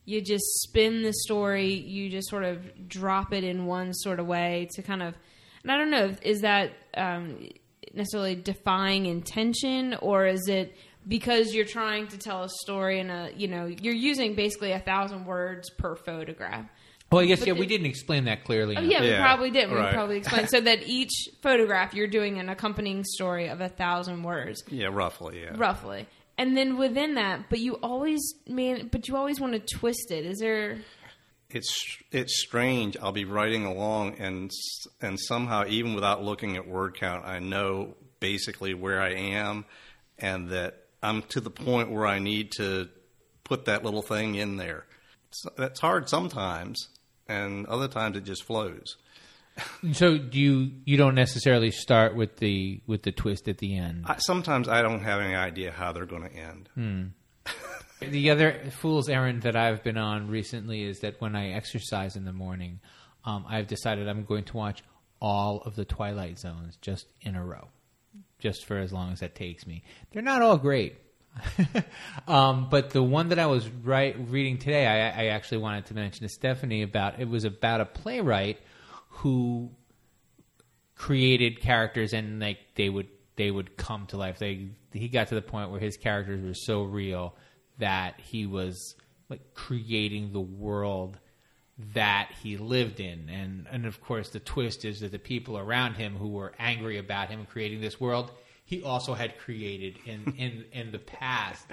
You 0.06 0.20
just 0.20 0.44
spin 0.62 1.02
the 1.02 1.12
story. 1.12 1.72
You 1.72 2.10
just 2.10 2.28
sort 2.28 2.44
of 2.44 2.88
drop 2.88 3.32
it 3.32 3.44
in 3.44 3.64
one 3.66 3.94
sort 3.94 4.20
of 4.20 4.26
way 4.26 4.68
to 4.74 4.82
kind 4.82 5.02
of, 5.02 5.14
and 5.62 5.72
I 5.72 5.78
don't 5.78 5.90
know, 5.90 6.14
is 6.22 6.40
that 6.40 6.72
um, 6.94 7.48
necessarily 7.96 8.34
defying 8.34 9.06
intention 9.06 9.94
or 10.00 10.26
is 10.26 10.48
it 10.48 10.74
because 11.06 11.54
you're 11.54 11.66
trying 11.66 12.08
to 12.08 12.18
tell 12.18 12.44
a 12.44 12.48
story 12.48 12.98
in 13.00 13.10
a, 13.10 13.30
you 13.36 13.46
know, 13.48 13.66
you're 13.66 13.94
using 13.94 14.34
basically 14.34 14.72
a 14.72 14.78
thousand 14.80 15.26
words 15.26 15.68
per 15.70 15.94
photograph. 15.96 16.64
Well, 17.12 17.22
I 17.22 17.26
guess 17.26 17.40
But 17.40 17.48
yeah, 17.48 17.54
we 17.54 17.66
didn't 17.66 17.86
explain 17.86 18.24
that 18.24 18.44
clearly. 18.44 18.74
Oh, 18.76 18.80
enough. 18.80 18.90
yeah, 18.90 19.00
we 19.02 19.08
Yeah, 19.08 19.22
probably 19.22 19.50
didn't. 19.50 19.70
We 19.72 19.76
right. 19.76 19.92
probably 19.94 20.16
explained 20.16 20.48
so 20.50 20.60
that 20.62 20.82
each 20.86 21.12
photograph 21.42 21.94
you're 21.94 22.08
doing 22.08 22.38
an 22.38 22.48
accompanying 22.48 23.04
story 23.04 23.48
of 23.48 23.60
a 23.60 23.68
thousand 23.68 24.22
words, 24.22 24.64
Yeah, 24.68 24.86
roughly. 24.90 25.42
Yeah. 25.42 25.52
roughly. 25.56 26.06
And 26.38 26.56
then 26.56 26.76
within 26.78 27.14
that, 27.14 27.48
but 27.50 27.60
you 27.60 27.74
always 27.74 28.20
man, 28.48 28.88
but 28.90 29.06
you 29.06 29.16
always 29.16 29.38
want 29.38 29.52
to 29.52 29.60
twist 29.76 30.10
it. 30.10 30.24
Is 30.24 30.38
there? 30.38 30.78
It's 31.54 31.98
it's 32.10 32.42
strange. 32.42 32.96
I'll 33.00 33.12
be 33.12 33.24
writing 33.24 33.64
along, 33.64 34.16
and 34.18 34.50
and 35.00 35.18
somehow, 35.20 35.64
even 35.68 35.94
without 35.94 36.22
looking 36.22 36.56
at 36.56 36.66
word 36.66 36.96
count, 36.98 37.24
I 37.24 37.38
know 37.38 37.94
basically 38.18 38.74
where 38.74 39.00
I 39.00 39.10
am, 39.10 39.64
and 40.18 40.48
that 40.50 40.86
I'm 41.02 41.22
to 41.22 41.40
the 41.40 41.50
point 41.50 41.90
where 41.90 42.06
I 42.06 42.18
need 42.18 42.50
to 42.56 42.88
put 43.44 43.66
that 43.66 43.84
little 43.84 44.02
thing 44.02 44.34
in 44.34 44.56
there. 44.56 44.84
So 45.30 45.50
that's 45.56 45.78
hard 45.78 46.08
sometimes, 46.08 46.88
and 47.28 47.66
other 47.66 47.88
times 47.88 48.16
it 48.16 48.24
just 48.24 48.42
flows. 48.42 48.96
So 49.92 50.18
do 50.18 50.40
you 50.40 50.72
you 50.84 50.96
don't 50.96 51.14
necessarily 51.14 51.70
start 51.70 52.16
with 52.16 52.38
the 52.38 52.80
with 52.88 53.04
the 53.04 53.12
twist 53.12 53.46
at 53.46 53.58
the 53.58 53.76
end? 53.76 54.06
I, 54.08 54.16
sometimes 54.16 54.68
I 54.68 54.82
don't 54.82 55.02
have 55.04 55.20
any 55.20 55.36
idea 55.36 55.70
how 55.70 55.92
they're 55.92 56.06
going 56.06 56.28
to 56.28 56.34
end. 56.34 56.68
Hmm. 56.74 57.02
The 58.10 58.30
other 58.30 58.60
fool's 58.70 59.08
errand 59.08 59.42
that 59.42 59.56
I've 59.56 59.82
been 59.82 59.98
on 59.98 60.28
recently 60.28 60.82
is 60.82 61.00
that 61.00 61.20
when 61.20 61.36
I 61.36 61.52
exercise 61.52 62.16
in 62.16 62.24
the 62.24 62.32
morning, 62.32 62.80
um, 63.24 63.44
I've 63.48 63.66
decided 63.66 64.08
I'm 64.08 64.24
going 64.24 64.44
to 64.44 64.56
watch 64.56 64.82
all 65.20 65.62
of 65.64 65.76
the 65.76 65.84
Twilight 65.84 66.38
Zones 66.38 66.76
just 66.80 67.06
in 67.20 67.34
a 67.34 67.44
row, 67.44 67.68
just 68.38 68.64
for 68.66 68.78
as 68.78 68.92
long 68.92 69.12
as 69.12 69.20
that 69.20 69.34
takes 69.34 69.66
me. 69.66 69.82
They're 70.12 70.22
not 70.22 70.42
all 70.42 70.58
great. 70.58 70.98
um, 72.28 72.68
but 72.70 72.90
the 72.90 73.02
one 73.02 73.28
that 73.30 73.38
I 73.38 73.46
was 73.46 73.68
right, 73.68 74.16
reading 74.28 74.58
today, 74.58 74.86
I, 74.86 75.24
I 75.24 75.26
actually 75.28 75.58
wanted 75.58 75.86
to 75.86 75.94
mention 75.94 76.22
to 76.22 76.28
Stephanie 76.28 76.82
about. 76.82 77.18
It 77.18 77.28
was 77.28 77.44
about 77.44 77.80
a 77.80 77.84
playwright 77.84 78.60
who 79.08 79.70
created 80.94 81.60
characters 81.60 82.12
and 82.12 82.40
like 82.40 82.58
they 82.76 82.88
would 82.88 83.08
they 83.36 83.50
would 83.50 83.76
come 83.76 84.06
to 84.06 84.16
life. 84.16 84.38
They 84.38 84.68
he 84.92 85.08
got 85.08 85.28
to 85.28 85.34
the 85.34 85.42
point 85.42 85.70
where 85.70 85.80
his 85.80 85.96
characters 85.96 86.44
were 86.44 86.54
so 86.54 86.82
real 86.82 87.34
that 87.78 88.20
he 88.20 88.46
was 88.46 88.94
like 89.28 89.54
creating 89.54 90.32
the 90.32 90.40
world 90.40 91.18
that 91.94 92.30
he 92.42 92.56
lived 92.56 93.00
in. 93.00 93.28
And 93.28 93.66
and 93.70 93.86
of 93.86 94.00
course 94.00 94.30
the 94.30 94.40
twist 94.40 94.84
is 94.84 95.00
that 95.00 95.12
the 95.12 95.18
people 95.18 95.58
around 95.58 95.94
him 95.94 96.16
who 96.16 96.28
were 96.28 96.52
angry 96.58 96.98
about 96.98 97.30
him 97.30 97.46
creating 97.50 97.80
this 97.80 98.00
world 98.00 98.30
he 98.66 98.82
also 98.82 99.12
had 99.14 99.38
created 99.38 99.98
in, 100.06 100.34
in, 100.38 100.64
in 100.72 100.90
the 100.90 100.98
past. 100.98 101.66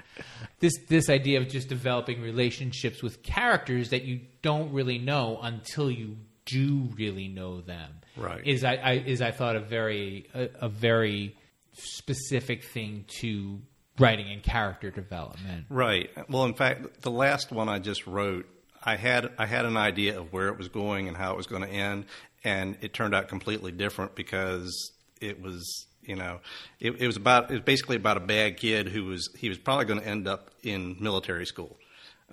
This 0.60 0.74
this 0.88 1.08
idea 1.08 1.40
of 1.40 1.48
just 1.48 1.68
developing 1.68 2.20
relationships 2.20 3.02
with 3.02 3.22
characters 3.22 3.90
that 3.90 4.04
you 4.04 4.20
don't 4.42 4.72
really 4.72 4.98
know 4.98 5.38
until 5.42 5.90
you 5.90 6.16
do 6.44 6.88
really 6.96 7.28
know 7.28 7.60
them. 7.60 7.90
Right. 8.16 8.46
Is 8.46 8.62
I, 8.64 8.74
I 8.74 8.92
is 8.92 9.22
I 9.22 9.30
thought 9.30 9.56
a 9.56 9.60
very 9.60 10.28
a, 10.34 10.48
a 10.60 10.68
very 10.68 11.36
specific 11.72 12.64
thing 12.64 13.06
to 13.20 13.60
writing 13.98 14.30
and 14.30 14.42
character 14.42 14.90
development. 14.90 15.66
Right. 15.68 16.10
Well, 16.28 16.44
in 16.44 16.54
fact, 16.54 17.02
the 17.02 17.10
last 17.10 17.50
one 17.50 17.68
I 17.68 17.78
just 17.78 18.06
wrote, 18.06 18.46
I 18.84 18.96
had 18.96 19.30
I 19.38 19.46
had 19.46 19.64
an 19.64 19.76
idea 19.76 20.18
of 20.18 20.32
where 20.32 20.48
it 20.48 20.58
was 20.58 20.68
going 20.68 21.08
and 21.08 21.16
how 21.16 21.32
it 21.32 21.36
was 21.36 21.46
going 21.46 21.62
to 21.62 21.68
end, 21.68 22.06
and 22.44 22.76
it 22.80 22.92
turned 22.92 23.14
out 23.14 23.28
completely 23.28 23.72
different 23.72 24.14
because 24.14 24.92
it 25.20 25.40
was 25.40 25.86
you 26.02 26.16
know 26.16 26.40
it, 26.80 27.00
it 27.00 27.06
was 27.06 27.16
about 27.16 27.50
it 27.50 27.54
was 27.54 27.62
basically 27.62 27.96
about 27.96 28.16
a 28.16 28.20
bad 28.20 28.56
kid 28.56 28.88
who 28.88 29.04
was 29.04 29.28
he 29.36 29.48
was 29.48 29.58
probably 29.58 29.84
going 29.84 30.00
to 30.00 30.06
end 30.06 30.26
up 30.26 30.50
in 30.62 30.96
military 31.00 31.46
school. 31.46 31.76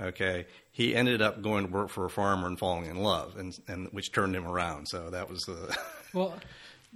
Okay, 0.01 0.47
he 0.71 0.95
ended 0.95 1.21
up 1.21 1.41
going 1.41 1.67
to 1.67 1.71
work 1.71 1.89
for 1.89 2.05
a 2.05 2.09
farmer 2.09 2.47
and 2.47 2.57
falling 2.57 2.85
in 2.85 2.97
love, 2.97 3.35
and 3.37 3.53
and 3.67 3.87
which 3.91 4.11
turned 4.11 4.35
him 4.35 4.47
around. 4.47 4.87
So 4.87 5.09
that 5.09 5.29
was 5.29 5.41
the. 5.43 5.77
Well, 6.11 6.33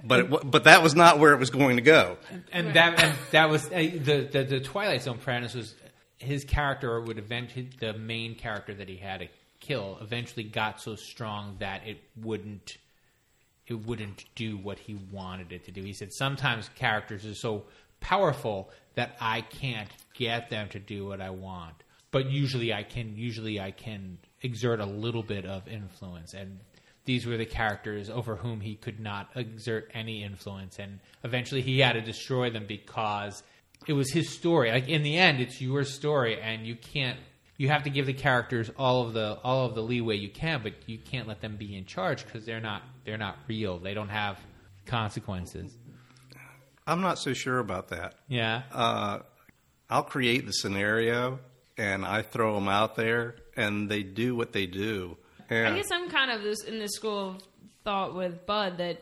But 0.02 0.20
it, 0.20 0.52
but 0.52 0.64
that 0.64 0.82
was 0.82 0.96
not 0.96 1.20
where 1.20 1.34
it 1.34 1.40
was 1.40 1.50
going 1.50 1.76
to 1.78 1.82
go. 1.82 2.18
and 2.52 2.74
that 2.74 3.02
and 3.02 3.18
that 3.32 3.50
was 3.50 3.66
uh, 3.68 3.70
the, 3.78 4.28
the 4.32 4.44
the 4.44 4.60
Twilight 4.60 5.04
Zone 5.04 5.18
premise 5.18 5.54
was 5.54 5.76
his 6.18 6.44
character 6.46 7.00
would 7.00 7.18
eventually 7.18 7.70
the 7.80 7.94
main 7.94 8.36
character 8.36 8.74
that 8.74 8.90
he 8.90 8.98
had 8.98 9.20
to 9.20 9.28
kill 9.60 9.98
eventually 10.02 10.44
got 10.44 10.82
so 10.82 10.96
strong 10.96 11.58
that 11.60 11.86
it 11.88 12.02
wouldn't 12.18 12.78
it 13.68 13.86
wouldn't 13.86 14.26
do 14.36 14.58
what 14.58 14.80
he 14.80 14.96
wanted 15.12 15.52
it 15.52 15.66
to 15.66 15.72
do. 15.72 15.82
He 15.82 15.94
said 15.94 16.12
sometimes 16.12 16.70
characters 16.76 17.26
are 17.26 17.36
so 17.36 17.64
powerful 18.00 18.72
that 18.96 19.16
I 19.22 19.42
can't 19.42 19.90
get 20.14 20.50
them 20.50 20.70
to 20.70 20.80
do 20.80 21.08
what 21.08 21.22
I 21.22 21.30
want, 21.30 21.76
but 22.12 22.30
usually 22.30 22.74
I 22.74 22.84
can. 22.84 23.16
Usually 23.16 23.60
I 23.60 23.72
can 23.72 24.18
exert 24.42 24.80
a 24.80 24.86
little 24.86 25.24
bit 25.24 25.46
of 25.46 25.68
influence 25.68 26.34
and. 26.34 26.60
These 27.06 27.26
were 27.26 27.38
the 27.38 27.46
characters 27.46 28.10
over 28.10 28.38
whom 28.38 28.62
he 28.62 28.76
could 28.76 29.00
not 29.00 29.30
exert 29.36 29.92
any 29.94 30.24
influence, 30.24 30.80
and 30.80 31.00
eventually 31.24 31.62
he 31.62 31.80
had 31.80 31.94
to 31.94 32.02
destroy 32.02 32.50
them 32.50 32.66
because 32.66 33.44
it 33.88 33.94
was 33.94 34.12
his 34.12 34.30
story. 34.30 34.72
Like 34.72 34.88
in 34.88 35.04
the 35.04 35.18
end, 35.18 35.42
it's 35.42 35.62
your 35.62 35.84
story, 35.84 36.40
and 36.42 36.66
you 36.66 36.76
can't. 36.76 37.20
You 37.58 37.70
have 37.70 37.84
to 37.84 37.90
give 37.90 38.06
the 38.08 38.14
characters 38.14 38.72
all 38.78 39.06
of 39.06 39.14
the 39.14 39.38
all 39.44 39.66
of 39.66 39.76
the 39.76 39.82
leeway 39.82 40.16
you 40.16 40.30
can, 40.30 40.62
but 40.64 40.74
you 40.88 40.98
can't 40.98 41.28
let 41.28 41.42
them 41.42 41.58
be 41.58 41.76
in 41.76 41.86
charge 41.86 42.26
because 42.26 42.46
they're 42.46 42.62
not 42.62 42.84
they're 43.06 43.18
not 43.18 43.38
real. 43.48 43.80
They 43.80 43.94
don't 43.94 44.10
have 44.10 44.40
consequences. 44.86 45.72
I'm 46.88 47.02
not 47.02 47.20
so 47.20 47.34
sure 47.34 47.60
about 47.60 47.90
that. 47.90 48.16
Yeah. 48.28 48.64
uh, 48.72 49.20
I'll 49.90 50.04
create 50.04 50.46
the 50.46 50.52
scenario 50.52 51.40
and 51.78 52.06
I 52.06 52.22
throw 52.22 52.56
them 52.56 52.68
out 52.68 52.96
there, 52.96 53.36
and 53.56 53.90
they 53.90 54.04
do 54.04 54.36
what 54.36 54.54
they 54.54 54.66
do. 54.66 55.18
Yeah. 55.54 55.72
I 55.72 55.76
guess 55.76 55.92
I'm 55.92 56.10
kind 56.10 56.32
of 56.32 56.42
this 56.42 56.64
in 56.64 56.80
this 56.80 56.92
school 56.94 57.30
of 57.32 57.42
thought 57.84 58.16
with 58.16 58.46
Bud 58.46 58.78
that 58.78 59.02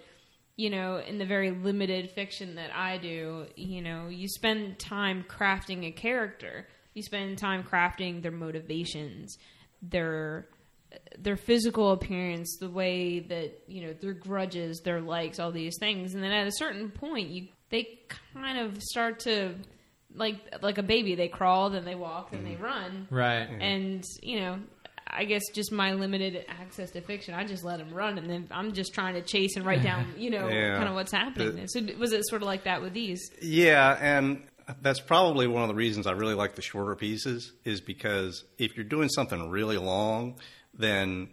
you 0.57 0.69
know 0.69 0.97
in 0.97 1.17
the 1.17 1.25
very 1.25 1.51
limited 1.51 2.11
fiction 2.11 2.55
that 2.55 2.75
I 2.75 2.97
do, 2.97 3.45
you 3.55 3.81
know, 3.81 4.07
you 4.09 4.27
spend 4.27 4.79
time 4.79 5.25
crafting 5.27 5.85
a 5.87 5.91
character. 5.91 6.67
You 6.93 7.03
spend 7.03 7.37
time 7.37 7.63
crafting 7.63 8.21
their 8.21 8.31
motivations, 8.31 9.37
their 9.81 10.47
their 11.17 11.37
physical 11.37 11.91
appearance, 11.91 12.57
the 12.59 12.69
way 12.69 13.19
that 13.19 13.63
you 13.67 13.87
know 13.87 13.93
their 13.93 14.13
grudges, 14.13 14.81
their 14.83 15.01
likes, 15.01 15.39
all 15.39 15.51
these 15.51 15.77
things, 15.79 16.13
and 16.13 16.23
then 16.23 16.31
at 16.31 16.47
a 16.47 16.51
certain 16.51 16.89
point, 16.89 17.29
you 17.29 17.47
they 17.69 17.99
kind 18.33 18.57
of 18.59 18.81
start 18.83 19.19
to 19.21 19.55
like 20.13 20.35
like 20.61 20.77
a 20.77 20.83
baby. 20.83 21.15
They 21.15 21.29
crawl, 21.29 21.69
then 21.69 21.85
they 21.85 21.95
walk, 21.95 22.31
then 22.31 22.43
they 22.43 22.51
mm-hmm. 22.51 22.63
run, 22.63 23.07
Right. 23.09 23.47
and 23.49 24.03
you 24.21 24.39
know 24.41 24.59
i 25.11 25.25
guess 25.25 25.41
just 25.53 25.71
my 25.71 25.93
limited 25.93 26.45
access 26.47 26.91
to 26.91 27.01
fiction 27.01 27.33
i 27.33 27.43
just 27.45 27.63
let 27.63 27.77
them 27.79 27.93
run 27.93 28.17
and 28.17 28.29
then 28.29 28.47
i'm 28.51 28.71
just 28.73 28.93
trying 28.93 29.13
to 29.13 29.21
chase 29.21 29.55
and 29.55 29.65
write 29.65 29.83
down 29.83 30.05
you 30.17 30.29
know 30.29 30.47
Yeah. 30.47 30.77
kind 30.77 30.87
of 30.89 30.95
what's 30.95 31.11
happening 31.11 31.55
The- 31.55 31.67
so 31.67 31.81
was 31.99 32.11
it 32.13 32.25
sort 32.27 32.41
of 32.41 32.47
like 32.47 32.63
that 32.63 32.81
with 32.81 32.93
these 32.93 33.21
Yeah, 33.41 33.97
and 33.99 34.43
that's 34.81 35.01
probably 35.01 35.47
one 35.47 35.63
of 35.63 35.67
the 35.67 35.75
reasons 35.75 36.07
I 36.07 36.11
really 36.11 36.35
like 36.35 36.55
the 36.55 36.61
shorter 36.61 36.95
pieces 36.95 37.51
is 37.65 37.81
because 37.81 38.45
if 38.57 38.75
you're 38.77 38.85
doing 38.85 39.09
something 39.09 39.49
really 39.49 39.77
long, 39.77 40.39
then 40.73 41.27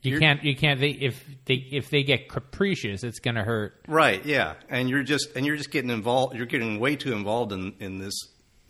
You 0.00 0.18
can't. 0.18 0.42
You 0.42 0.56
can't. 0.56 0.80
They, 0.80 0.90
if 0.90 1.22
they 1.44 1.54
if 1.70 1.90
they 1.90 2.02
get 2.02 2.28
capricious, 2.30 3.04
it's 3.04 3.18
going 3.18 3.34
to 3.34 3.42
hurt. 3.44 3.84
right, 3.88 4.24
yeah, 4.24 4.54
and 4.70 4.88
you're 4.88 5.02
just 5.02 5.36
and 5.36 5.44
you're 5.44 5.56
just 5.56 5.70
getting 5.70 5.90
involved. 5.90 6.34
You're 6.34 6.46
getting 6.46 6.80
way 6.80 6.96
too 6.96 7.12
involved 7.12 7.52
in 7.52 7.74
in 7.78 7.98
this 7.98 8.14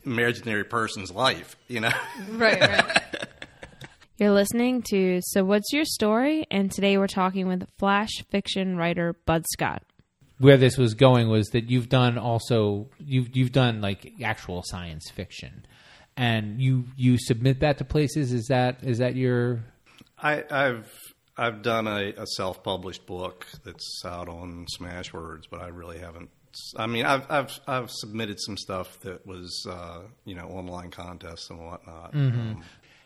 imaginary 0.04 0.64
person's 0.64 1.12
life, 1.12 1.54
you 1.68 1.80
know. 1.80 1.92
right 2.32 2.61
right 2.61 3.02
you're 4.22 4.30
listening 4.30 4.82
to 4.82 5.18
so 5.20 5.42
what's 5.42 5.72
your 5.72 5.84
story 5.84 6.46
and 6.48 6.70
today 6.70 6.96
we're 6.96 7.08
talking 7.08 7.48
with 7.48 7.66
flash 7.76 8.22
fiction 8.30 8.76
writer 8.76 9.16
bud 9.26 9.44
scott 9.52 9.82
Where 10.38 10.56
this 10.56 10.78
was 10.78 10.94
going 10.94 11.28
was 11.28 11.48
that 11.48 11.68
you've 11.68 11.88
done 11.88 12.18
also 12.18 12.88
you've 13.00 13.34
you've 13.36 13.50
done 13.50 13.80
like 13.80 14.12
actual 14.22 14.62
science 14.64 15.10
fiction, 15.10 15.66
and 16.16 16.60
you 16.60 16.84
you 16.96 17.18
submit 17.18 17.58
that 17.60 17.78
to 17.78 17.84
places. 17.84 18.32
Is 18.32 18.46
that 18.46 18.84
is 18.84 18.98
that 18.98 19.16
your 19.16 19.64
I, 20.18 20.44
I've 20.48 20.88
I've 21.36 21.62
done 21.62 21.88
a, 21.88 22.12
a 22.16 22.26
self-published 22.26 23.06
book 23.06 23.46
that's 23.64 24.02
out 24.04 24.28
on 24.28 24.66
Smashwords, 24.78 25.44
but 25.50 25.60
I 25.60 25.68
really 25.68 25.98
haven't. 25.98 26.30
I 26.76 26.86
mean, 26.86 27.06
I've 27.06 27.28
I've 27.28 27.60
I've 27.66 27.90
submitted 27.90 28.38
some 28.40 28.56
stuff 28.56 29.00
that 29.00 29.26
was 29.26 29.66
uh, 29.68 30.02
you 30.24 30.36
know 30.36 30.44
online 30.44 30.90
contests 30.90 31.50
and 31.50 31.58
whatnot. 31.66 32.14
Um, 32.14 32.62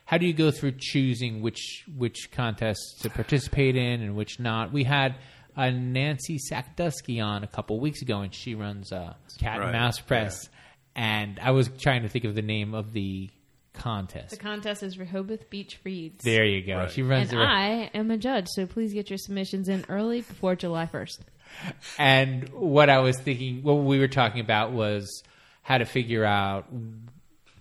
how 0.07 0.19
do 0.19 0.27
you 0.27 0.33
go 0.33 0.51
through 0.51 0.73
choosing 0.79 1.43
which 1.43 1.85
which 1.97 2.31
contests 2.33 3.01
to 3.03 3.11
participate 3.11 3.77
in 3.77 4.01
and 4.01 4.17
which 4.17 4.41
not? 4.41 4.73
We 4.73 4.85
had 4.85 5.17
uh, 5.57 5.71
Nancy 5.71 6.39
Sakaduski 6.39 7.23
on 7.23 7.45
a 7.45 7.47
couple 7.47 7.79
weeks 7.81 8.03
ago, 8.03 8.21
and 8.21 8.35
she 8.35 8.55
runs 8.55 8.93
uh, 8.93 9.15
Cat 9.39 9.61
and 9.61 9.73
Mouse 9.73 10.01
Press, 10.01 10.49
and 10.95 11.39
I 11.41 11.51
was 11.51 11.69
trying 11.79 12.03
to 12.03 12.09
think 12.09 12.25
of 12.25 12.35
the 12.35 12.43
name 12.43 12.73
of 12.73 12.93
the 12.93 13.31
contest. 13.75 14.31
the 14.31 14.37
contest 14.39 14.83
is 14.83 14.99
rehoboth 14.99 15.51
beach 15.51 15.79
reads 15.85 16.25
there 16.25 16.47
you 16.47 16.65
go. 16.67 16.79
Right. 16.79 16.91
She 16.91 17.03
runs 17.03 17.31
and 17.31 17.39
the 17.43 17.45
i 17.45 17.91
am 17.93 18.11
a 18.11 18.17
judge 18.17 18.47
so 18.49 18.65
please 18.65 18.95
get 18.95 19.11
your 19.11 19.19
submissions 19.19 19.69
in 19.69 19.85
early 19.91 20.23
before 20.23 20.57
july 20.57 20.87
1st 20.87 21.19
And 21.99 22.49
what 22.51 22.91
I 22.91 23.01
was 23.01 23.19
thinking, 23.19 23.63
what 23.63 23.75
we 23.75 23.99
were 23.99 24.09
talking 24.09 24.41
about 24.41 24.73
was 24.73 25.23
how 25.63 25.79
to 25.79 25.85
figure 25.85 26.25
out 26.25 26.67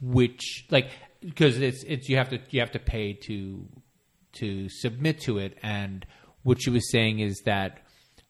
which, 0.01 0.65
like, 0.69 0.89
because 1.25 1.59
it's 1.59 1.83
it's 1.83 2.07
you 2.07 2.17
have 2.17 2.29
to 2.29 2.39
you 2.51 2.59
have 2.59 2.71
to 2.71 2.79
pay 2.79 3.13
to 3.13 3.65
to 4.33 4.69
submit 4.69 5.21
to 5.21 5.39
it, 5.39 5.57
and 5.63 6.05
what 6.43 6.61
she 6.61 6.69
was 6.69 6.89
saying 6.91 7.19
is 7.19 7.41
that 7.45 7.79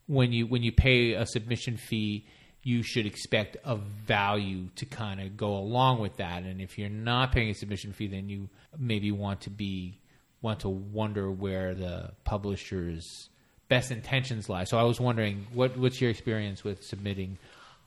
when 0.08 0.32
you 0.32 0.48
when 0.48 0.64
you 0.64 0.72
pay 0.72 1.14
a 1.14 1.25
submission 1.25 1.78
fee, 1.78 2.28
you 2.64 2.82
should 2.84 3.06
expect 3.06 3.58
a 3.66 3.75
value 3.75 4.70
to 4.75 4.86
kind 4.86 5.20
of 5.20 5.36
go 5.36 5.56
along 5.56 6.00
with 6.00 6.18
that, 6.18 6.44
and 6.44 6.62
if 6.62 6.78
you're 6.78 6.90
not 6.90 7.32
paying 7.32 7.50
a 7.50 7.54
submission 7.54 7.92
fee, 7.92 8.08
then 8.08 8.30
you 8.30 8.50
maybe 8.78 9.12
want 9.12 9.42
to 9.42 9.50
be 9.50 10.00
want 10.42 10.62
to 10.62 10.70
wonder 10.70 11.30
where 11.30 11.74
the 11.74 12.12
publisher's 12.24 13.30
best 13.68 13.92
intentions 13.92 14.48
lie. 14.48 14.64
So 14.64 14.78
I 14.78 14.84
was 14.84 15.00
wondering, 15.00 15.48
what 15.54 15.78
what's 15.78 16.00
your 16.00 16.10
experience 16.10 16.64
with 16.64 16.84
submitting? 16.84 17.38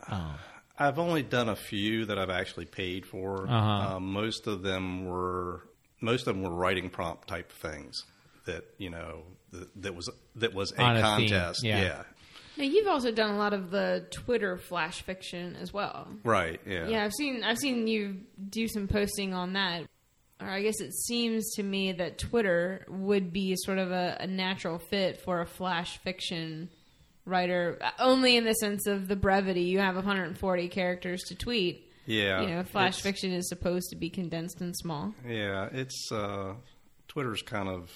Um, 0.08 0.34
I've 0.78 0.98
only 0.98 1.22
done 1.22 1.48
a 1.48 1.56
few 1.56 2.06
that 2.06 2.18
I've 2.18 2.30
actually 2.30 2.66
paid 2.66 3.04
for. 3.06 3.46
Uh-huh. 3.48 3.96
Um, 3.96 4.12
most 4.12 4.46
of 4.46 4.62
them 4.62 5.06
were 5.06 5.64
most 6.00 6.26
of 6.26 6.34
them 6.36 6.42
were 6.44 6.54
writing 6.54 6.88
prompt 6.90 7.26
type 7.28 7.50
things 7.50 8.04
that 8.46 8.64
you 8.78 8.90
know 8.90 9.24
that, 9.52 9.82
that 9.82 9.94
was 9.94 10.10
that 10.36 10.54
was 10.54 10.72
a 10.72 10.80
On 10.82 10.96
a 10.96 11.00
theme, 11.16 11.28
contest. 11.30 11.64
yeah. 11.64 11.80
yeah, 11.82 12.02
now 12.56 12.64
you've 12.64 12.86
also 12.86 13.10
done 13.10 13.30
a 13.30 13.36
lot 13.38 13.52
of 13.52 13.70
the 13.70 14.06
twitter 14.10 14.56
flash 14.56 15.02
fiction 15.02 15.56
as 15.56 15.72
well 15.72 16.06
right. 16.24 16.60
Yeah, 16.66 16.88
Yeah, 16.88 17.04
I've 17.04 17.12
seen 17.12 17.42
I've 17.42 17.58
seen 17.58 17.86
you 17.88 18.18
do 18.48 18.68
some 18.68 18.86
posting 18.88 19.34
on 19.34 19.54
that. 19.54 19.84
Or 20.40 20.46
I 20.48 20.62
guess 20.62 20.80
it 20.80 20.94
seems 20.94 21.54
to 21.56 21.64
me 21.64 21.90
that 21.94 22.16
Twitter 22.18 22.86
would 22.88 23.32
be 23.32 23.56
sort 23.56 23.78
of 23.78 23.90
a, 23.90 24.18
a 24.20 24.26
natural 24.28 24.78
fit 24.78 25.20
for 25.22 25.40
a 25.40 25.46
flash 25.46 25.98
fiction 25.98 26.70
writer, 27.28 27.78
only 27.98 28.36
in 28.36 28.44
the 28.44 28.54
sense 28.54 28.86
of 28.86 29.08
the 29.08 29.16
brevity. 29.16 29.62
You 29.62 29.78
have 29.80 29.94
140 29.94 30.68
characters 30.68 31.22
to 31.28 31.34
tweet, 31.34 31.90
Yeah, 32.06 32.40
you 32.42 32.48
know, 32.48 32.62
flash 32.64 33.00
fiction 33.00 33.32
is 33.32 33.48
supposed 33.48 33.90
to 33.90 33.96
be 33.96 34.10
condensed 34.10 34.60
and 34.60 34.76
small. 34.76 35.14
Yeah, 35.26 35.68
it's 35.72 36.10
uh, 36.10 36.54
Twitter's 37.08 37.42
kind 37.42 37.68
of 37.68 37.90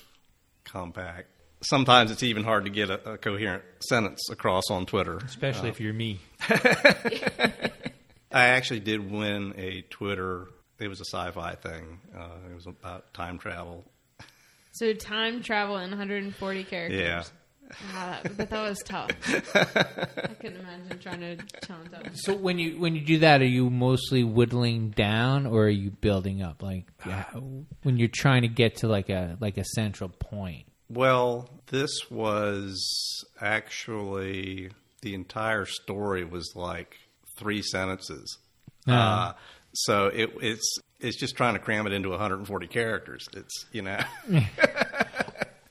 compact. 0.64 1.28
Sometimes 1.62 2.10
it's 2.10 2.22
even 2.24 2.42
hard 2.42 2.64
to 2.64 2.70
get 2.70 2.90
a, 2.90 3.12
a 3.12 3.18
coherent 3.18 3.62
sentence 3.80 4.28
across 4.30 4.64
on 4.70 4.84
Twitter. 4.84 5.18
Especially 5.18 5.68
if 5.68 5.80
you're 5.80 5.92
me. 5.94 6.18
I 8.32 8.48
actually 8.48 8.80
did 8.80 9.10
win 9.10 9.54
a 9.56 9.82
Twitter. 9.82 10.48
It 10.80 10.88
was 10.88 11.00
a 11.00 11.04
sci-fi 11.04 11.54
thing. 11.54 12.00
Uh, 12.16 12.50
it 12.50 12.54
was 12.54 12.66
about 12.66 13.12
time 13.14 13.38
travel. 13.38 13.84
So 14.72 14.94
time 14.94 15.42
travel 15.42 15.76
in 15.76 15.90
140 15.90 16.64
characters. 16.64 16.98
Yeah. 16.98 17.22
Wow, 17.94 18.18
but 18.36 18.50
that 18.50 18.68
was 18.68 18.78
tough. 18.84 19.10
I 19.54 20.34
couldn't 20.40 20.60
imagine 20.60 20.98
trying 21.00 21.20
to 21.20 21.36
challenge 21.66 21.90
that. 21.90 22.10
So 22.14 22.34
when 22.34 22.58
you 22.58 22.78
when 22.80 22.94
you 22.94 23.00
do 23.00 23.18
that, 23.20 23.40
are 23.40 23.46
you 23.46 23.70
mostly 23.70 24.24
whittling 24.24 24.90
down, 24.90 25.46
or 25.46 25.64
are 25.64 25.68
you 25.68 25.90
building 25.90 26.42
up? 26.42 26.62
Like 26.62 26.86
yeah, 27.06 27.24
when 27.82 27.96
you're 27.96 28.08
trying 28.08 28.42
to 28.42 28.48
get 28.48 28.76
to 28.78 28.88
like 28.88 29.08
a 29.08 29.36
like 29.40 29.58
a 29.58 29.64
central 29.64 30.10
point. 30.10 30.66
Well, 30.88 31.48
this 31.68 31.90
was 32.10 33.24
actually 33.40 34.70
the 35.00 35.14
entire 35.14 35.64
story 35.64 36.24
was 36.24 36.52
like 36.54 36.96
three 37.36 37.62
sentences. 37.62 38.38
Uh, 38.86 39.32
so 39.72 40.06
it, 40.08 40.30
it's 40.40 40.78
it's 41.00 41.16
just 41.16 41.36
trying 41.36 41.54
to 41.54 41.60
cram 41.60 41.86
it 41.86 41.92
into 41.92 42.10
140 42.10 42.66
characters. 42.66 43.28
It's 43.34 43.66
you 43.72 43.82
know. 43.82 43.98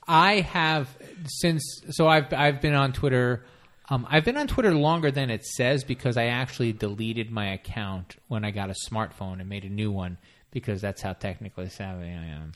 I 0.08 0.40
have 0.40 0.88
since 1.26 1.82
so 1.90 2.08
I've 2.08 2.32
I've 2.32 2.60
been 2.60 2.74
on 2.74 2.92
Twitter. 2.92 3.44
Um, 3.88 4.06
I've 4.08 4.24
been 4.24 4.36
on 4.36 4.46
Twitter 4.46 4.74
longer 4.74 5.10
than 5.10 5.28
it 5.28 5.44
says 5.44 5.84
because 5.84 6.16
I 6.16 6.26
actually 6.26 6.72
deleted 6.72 7.30
my 7.30 7.52
account 7.52 8.16
when 8.28 8.44
I 8.44 8.50
got 8.50 8.70
a 8.70 8.74
smartphone 8.88 9.40
and 9.40 9.48
made 9.48 9.64
a 9.64 9.68
new 9.68 9.90
one 9.90 10.18
because 10.50 10.80
that's 10.80 11.02
how 11.02 11.12
technically 11.14 11.68
savvy 11.68 12.06
I 12.06 12.38
am. 12.38 12.52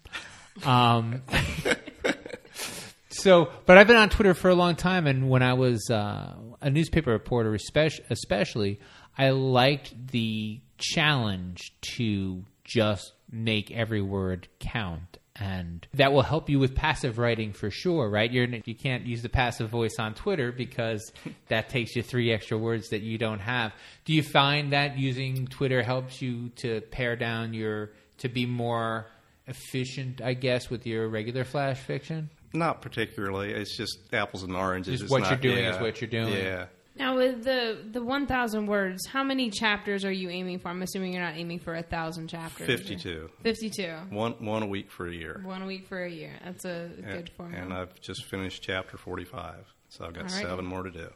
Um, 0.65 1.23
so, 3.09 3.51
but 3.67 3.77
I've 3.77 3.87
been 3.87 3.97
on 3.97 4.09
Twitter 4.09 4.35
for 4.35 4.49
a 4.49 4.55
long 4.55 4.77
time, 4.77 5.07
and 5.07 5.29
when 5.29 5.43
I 5.43 5.55
was 5.55 5.91
uh, 5.91 6.35
a 6.61 6.71
newspaper 6.71 7.11
reporter, 7.11 7.55
especially, 7.55 8.05
especially, 8.11 8.81
I 9.19 9.31
liked 9.31 9.95
the 10.13 10.61
challenge 10.79 11.73
to 11.97 12.45
just 12.65 13.13
make 13.31 13.71
every 13.71 14.03
word 14.03 14.49
count. 14.61 15.19
And 15.39 15.87
that 15.95 16.13
will 16.13 16.23
help 16.23 16.49
you 16.49 16.59
with 16.59 16.75
passive 16.75 17.19
writing 17.19 17.53
for 17.53 17.71
sure, 17.71 18.09
right? 18.09 18.31
You're, 18.33 18.47
you 18.65 18.75
can't 18.75 19.05
use 19.05 19.23
the 19.23 19.29
passive 19.29 19.69
voice 19.69 19.97
on 19.99 20.15
Twitter 20.15 20.51
because 20.51 21.13
that 21.49 21.69
takes 21.69 21.95
you 21.95 22.03
three 22.03 22.33
extra 22.33 22.57
words 22.57 22.89
that 22.89 23.03
you 23.03 23.19
don't 23.19 23.41
have. 23.41 23.73
Do 24.07 24.15
you 24.15 24.23
find 24.23 24.73
that 24.73 24.99
using 24.99 25.47
Twitter 25.47 25.83
helps 25.83 26.23
you 26.23 26.49
to 26.57 26.81
pare 26.81 27.17
down 27.17 27.53
your, 27.53 27.91
to 28.19 28.29
be 28.31 28.47
more 28.47 29.07
efficient, 29.47 30.23
I 30.23 30.35
guess, 30.35 30.71
with 30.71 30.87
your 30.87 31.09
regular 31.09 31.45
flash 31.45 31.79
fiction? 31.79 32.31
Not 32.55 32.81
particularly. 32.81 33.53
It's 33.53 33.77
just 33.77 33.99
apples 34.15 34.43
and 34.43 34.57
oranges. 34.57 34.93
Just 34.95 35.03
It's 35.05 35.11
what 35.13 35.23
not- 35.23 35.31
you're 35.31 35.53
doing 35.53 35.65
yeah, 35.65 35.75
is 35.75 35.81
what 35.81 36.01
you're 36.01 36.11
doing. 36.11 36.33
Yeah. 36.33 36.67
Now, 36.99 37.17
with 37.17 37.45
the 37.45 37.79
the 37.93 38.03
1,000 38.03 38.67
words, 38.67 39.07
how 39.07 39.23
many 39.23 39.51
chapters 39.51 40.05
are 40.05 40.13
you 40.13 40.31
aiming 40.31 40.61
for? 40.61 40.69
I'm 40.69 40.83
assuming 40.83 41.13
you're 41.13 41.23
not 41.23 41.37
aiming 41.37 41.59
for 41.61 41.75
a 41.75 41.83
thousand 41.83 42.29
chapters. 42.29 42.67
52. 42.67 43.31
52. 43.43 43.93
One 44.11 44.33
one 44.45 44.63
a 44.63 44.67
week 44.67 44.91
for 44.91 45.07
a 45.07 45.13
year. 45.13 45.41
One 45.45 45.63
a 45.63 45.67
week 45.67 45.87
for 45.87 46.03
a 46.05 46.11
year. 46.11 46.33
That's 46.45 46.65
a 46.65 46.91
good 46.97 47.05
And, 47.05 47.31
formula. 47.37 47.63
and 47.65 47.73
I've 47.75 48.01
just 48.01 48.25
finished 48.25 48.63
chapter 48.63 48.97
45. 48.97 49.67
So 49.91 50.05
I've 50.07 50.15
got 50.15 50.23
right. 50.25 50.31
seven 50.31 50.65
more 50.65 50.83
to 50.83 50.91
do. 50.91 51.09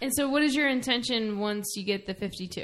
And 0.00 0.12
so, 0.14 0.28
what 0.28 0.42
is 0.42 0.54
your 0.54 0.68
intention 0.68 1.38
once 1.38 1.74
you 1.76 1.84
get 1.84 2.06
the 2.06 2.14
52? 2.14 2.62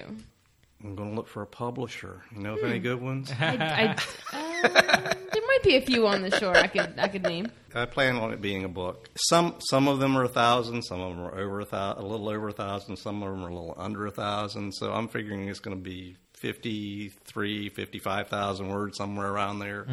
I'm 0.85 0.95
going 0.95 1.11
to 1.11 1.17
look 1.17 1.29
for 1.29 1.43
a 1.43 1.47
publisher. 1.47 2.23
You 2.35 2.43
know 2.43 2.55
of 2.59 2.63
any 2.63 2.79
good 2.79 3.01
ones? 3.01 3.33
I, 3.41 3.97
I, 4.33 4.37
uh, 4.37 5.15
there 5.33 5.43
might 5.47 5.63
be 5.63 5.77
a 5.77 5.81
few 5.81 6.07
on 6.07 6.21
the 6.21 6.31
shore 6.39 6.55
I 6.57 6.67
could 6.67 6.95
I 6.99 7.09
could 7.09 7.23
name. 7.23 7.51
I 7.75 7.87
plan 7.87 8.17
on 8.17 8.33
it 8.33 8.43
being 8.43 8.65
a 8.65 8.69
book. 8.69 9.09
Some 9.17 9.55
some 9.61 9.89
of 9.89 9.99
them 9.99 10.17
are 10.17 10.25
a 10.25 10.29
thousand, 10.29 10.83
some 10.83 11.01
of 11.01 11.17
them 11.17 11.25
are 11.25 11.39
over 11.39 11.61
a 11.61 11.65
thousand, 11.65 12.05
a 12.05 12.07
little 12.07 12.29
over 12.29 12.49
a 12.49 12.53
thousand, 12.53 12.97
some 12.97 13.23
of 13.23 13.31
them 13.31 13.43
are 13.45 13.49
a 13.49 13.55
little 13.55 13.75
under 13.79 14.07
a 14.07 14.11
thousand. 14.11 14.73
So 14.73 14.93
I'm 14.93 15.09
figuring 15.09 15.49
it's 15.49 15.59
going 15.61 15.77
to 15.77 15.83
be 15.83 16.17
53, 16.35 17.71
55,000 17.71 18.69
words 18.69 18.99
somewhere 18.99 19.31
around 19.31 19.61
there. 19.61 19.87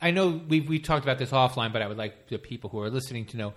I 0.00 0.10
know 0.12 0.40
we've 0.48 0.68
we 0.68 0.78
talked 0.78 1.04
about 1.04 1.18
this 1.18 1.30
offline, 1.30 1.72
but 1.72 1.82
I 1.82 1.88
would 1.88 1.98
like 1.98 2.28
the 2.28 2.38
people 2.38 2.70
who 2.70 2.80
are 2.80 2.90
listening 2.90 3.26
to 3.26 3.36
know. 3.36 3.54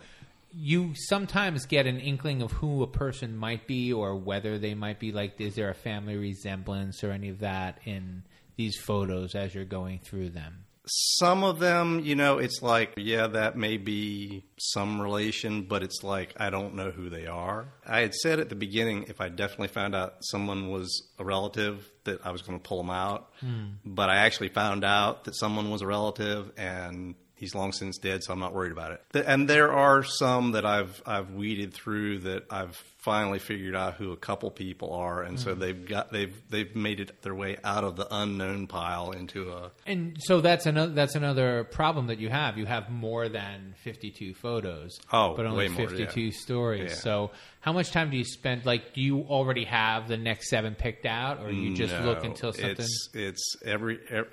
You 0.57 0.93
sometimes 0.95 1.65
get 1.65 1.85
an 1.85 1.99
inkling 1.99 2.41
of 2.41 2.51
who 2.51 2.81
a 2.81 2.87
person 2.87 3.35
might 3.35 3.67
be, 3.67 3.91
or 3.91 4.15
whether 4.15 4.57
they 4.57 4.73
might 4.73 4.99
be. 4.99 5.11
Like, 5.11 5.39
is 5.41 5.55
there 5.55 5.69
a 5.69 5.75
family 5.75 6.15
resemblance 6.15 7.03
or 7.03 7.11
any 7.11 7.29
of 7.29 7.39
that 7.39 7.79
in 7.83 8.23
these 8.55 8.77
photos 8.77 9.35
as 9.35 9.53
you're 9.53 9.65
going 9.65 9.99
through 9.99 10.29
them? 10.29 10.65
Some 10.87 11.43
of 11.43 11.57
them, 11.59 12.01
you 12.01 12.15
know, 12.15 12.37
it's 12.37 12.61
like, 12.61 12.93
yeah, 12.95 13.25
that 13.27 13.57
may 13.57 13.77
be 13.77 14.45
some 14.59 15.01
relation, 15.01 15.63
but 15.63 15.81
it's 15.81 16.03
like, 16.03 16.35
I 16.37 16.51
don't 16.51 16.75
know 16.75 16.91
who 16.91 17.09
they 17.09 17.25
are. 17.25 17.73
I 17.85 18.01
had 18.01 18.13
said 18.13 18.39
at 18.39 18.49
the 18.49 18.55
beginning, 18.55 19.05
if 19.07 19.19
I 19.19 19.29
definitely 19.29 19.69
found 19.69 19.95
out 19.95 20.17
someone 20.21 20.69
was 20.69 21.07
a 21.17 21.25
relative, 21.25 21.89
that 22.03 22.23
I 22.23 22.29
was 22.29 22.43
going 22.43 22.59
to 22.59 22.63
pull 22.63 22.77
them 22.77 22.91
out. 22.91 23.31
Hmm. 23.39 23.65
But 23.83 24.11
I 24.11 24.17
actually 24.17 24.49
found 24.49 24.83
out 24.83 25.23
that 25.23 25.35
someone 25.35 25.71
was 25.71 25.81
a 25.81 25.87
relative 25.87 26.51
and 26.55 27.15
he's 27.45 27.55
long 27.55 27.71
since 27.71 27.97
dead, 27.97 28.23
so 28.23 28.33
I'm 28.33 28.39
not 28.39 28.53
worried 28.53 28.71
about 28.71 28.91
it. 28.91 29.25
And 29.25 29.47
there 29.47 29.71
are 29.71 30.03
some 30.03 30.53
that 30.53 30.65
I've, 30.65 31.01
I've 31.05 31.31
weeded 31.31 31.73
through 31.73 32.19
that 32.19 32.45
I've 32.49 32.75
finally 32.97 33.37
figured 33.37 33.75
out 33.75 33.93
who 33.93 34.11
a 34.11 34.17
couple 34.17 34.49
people 34.49 34.91
are. 34.93 35.21
And 35.21 35.39
so 35.39 35.51
mm-hmm. 35.51 35.59
they've 35.59 35.87
got, 35.87 36.11
they've, 36.11 36.35
they've 36.49 36.75
made 36.75 36.99
it 36.99 37.21
their 37.21 37.35
way 37.35 37.57
out 37.63 37.83
of 37.83 37.95
the 37.95 38.07
unknown 38.09 38.65
pile 38.65 39.11
into 39.11 39.51
a, 39.51 39.71
And 39.85 40.17
so 40.19 40.41
that's 40.41 40.65
another 40.65 40.91
that's 40.91 41.13
another 41.13 41.65
problem 41.65 42.07
that 42.07 42.19
you 42.19 42.29
have. 42.29 42.57
You 42.57 42.65
have 42.65 42.89
more 42.89 43.29
than 43.29 43.75
52 43.83 44.33
photos, 44.33 44.97
Oh, 45.13 45.35
but 45.35 45.45
only 45.45 45.67
more, 45.67 45.87
52 45.87 46.19
yeah. 46.19 46.31
stories. 46.33 46.91
Yeah. 46.91 46.95
So, 46.95 47.31
how 47.59 47.73
much 47.73 47.91
time 47.91 48.09
do 48.09 48.17
you 48.17 48.23
spend? 48.23 48.65
Like, 48.65 48.93
do 48.93 49.01
you 49.01 49.21
already 49.21 49.65
have 49.65 50.07
the 50.07 50.17
next 50.17 50.49
seven 50.49 50.73
picked 50.73 51.05
out, 51.05 51.41
or 51.43 51.51
you 51.51 51.75
just 51.75 51.93
look 52.01 52.23
until 52.23 52.53
something? 52.53 52.71
It's 52.71 53.09
it's 53.13 53.55
every, 53.63 53.99
every. 54.09 54.31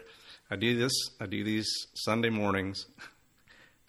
I 0.53 0.57
do 0.57 0.77
this. 0.77 0.93
I 1.19 1.25
do 1.25 1.43
these 1.43 1.67
Sunday 1.95 2.29
mornings. 2.29 2.85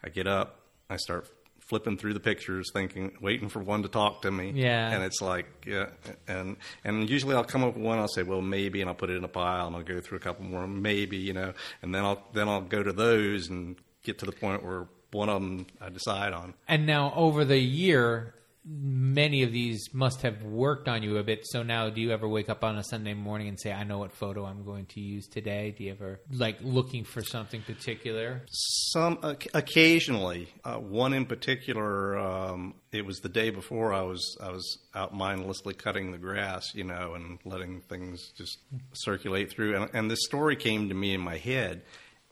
I 0.02 0.08
get 0.08 0.26
up. 0.26 0.60
I 0.88 0.96
start 0.96 1.28
flipping 1.60 1.98
through 1.98 2.14
the 2.14 2.20
pictures, 2.20 2.70
thinking, 2.72 3.12
waiting 3.20 3.50
for 3.50 3.58
one 3.58 3.82
to 3.82 3.88
talk 3.88 4.22
to 4.22 4.30
me. 4.30 4.50
Yeah. 4.54 4.90
And 4.90 5.04
it's 5.04 5.20
like, 5.20 5.44
yeah, 5.66 5.88
and 6.26 6.56
and 6.82 7.10
usually 7.10 7.34
I'll 7.34 7.44
come 7.44 7.64
up 7.64 7.74
with 7.74 7.84
one. 7.84 7.98
I'll 7.98 8.08
say, 8.08 8.22
well, 8.22 8.40
maybe, 8.40 8.80
and 8.80 8.88
I'll 8.88 8.96
put 8.96 9.10
it 9.10 9.16
in 9.16 9.24
a 9.24 9.28
pile, 9.28 9.66
and 9.66 9.76
I'll 9.76 9.82
go 9.82 10.00
through 10.00 10.16
a 10.16 10.20
couple 10.22 10.46
more, 10.46 10.66
maybe, 10.66 11.18
you 11.18 11.34
know, 11.34 11.52
and 11.82 11.94
then 11.94 12.02
I'll 12.02 12.22
then 12.32 12.48
I'll 12.48 12.62
go 12.62 12.82
to 12.82 12.94
those 12.94 13.50
and 13.50 13.76
get 14.02 14.18
to 14.20 14.26
the 14.26 14.32
point 14.32 14.64
where 14.64 14.86
one 15.12 15.28
of 15.28 15.42
them 15.42 15.66
I 15.82 15.90
decide 15.90 16.32
on. 16.32 16.54
And 16.66 16.86
now, 16.86 17.12
over 17.14 17.44
the 17.44 17.58
year, 17.58 18.34
many 18.66 19.42
of 19.42 19.52
these 19.52 19.92
must 19.92 20.22
have 20.22 20.42
worked 20.42 20.88
on 20.88 21.02
you 21.02 21.18
a 21.18 21.22
bit. 21.22 21.46
So 21.46 21.62
now, 21.62 21.90
do 21.90 22.00
you 22.00 22.12
ever 22.12 22.26
wake 22.26 22.48
up 22.48 22.64
on 22.64 22.78
a 22.78 22.84
Sunday 22.84 23.14
morning 23.14 23.48
and 23.48 23.60
say, 23.60 23.72
"I 23.72 23.84
know 23.84 23.98
what 23.98 24.12
photo 24.12 24.44
I'm 24.44 24.64
going 24.64 24.86
to 24.86 25.00
use 25.00 25.26
today"? 25.26 25.74
Do 25.76 25.84
you 25.84 25.92
ever 25.92 26.20
like 26.30 26.58
looking 26.62 27.04
for 27.04 27.22
something 27.22 27.62
particular? 27.62 28.42
Some 28.48 29.18
oc- 29.22 29.46
occasionally, 29.52 30.48
uh, 30.64 30.76
one 30.76 31.12
in 31.12 31.26
particular. 31.26 32.18
Um, 32.18 32.74
it 32.92 33.04
was 33.04 33.18
the 33.18 33.28
day 33.28 33.50
before 33.50 33.92
I 33.92 34.02
was 34.02 34.36
I 34.40 34.50
was 34.50 34.78
out 34.94 35.14
mindlessly 35.14 35.74
cutting 35.74 36.10
the 36.10 36.18
grass, 36.18 36.74
you 36.74 36.84
know, 36.84 37.14
and 37.14 37.38
letting 37.44 37.82
things 37.82 38.32
just 38.36 38.58
circulate 38.94 39.50
through. 39.50 39.76
And, 39.76 39.90
and 39.92 40.10
this 40.10 40.24
story 40.24 40.56
came 40.56 40.88
to 40.88 40.94
me 40.94 41.12
in 41.12 41.20
my 41.20 41.36
head, 41.36 41.82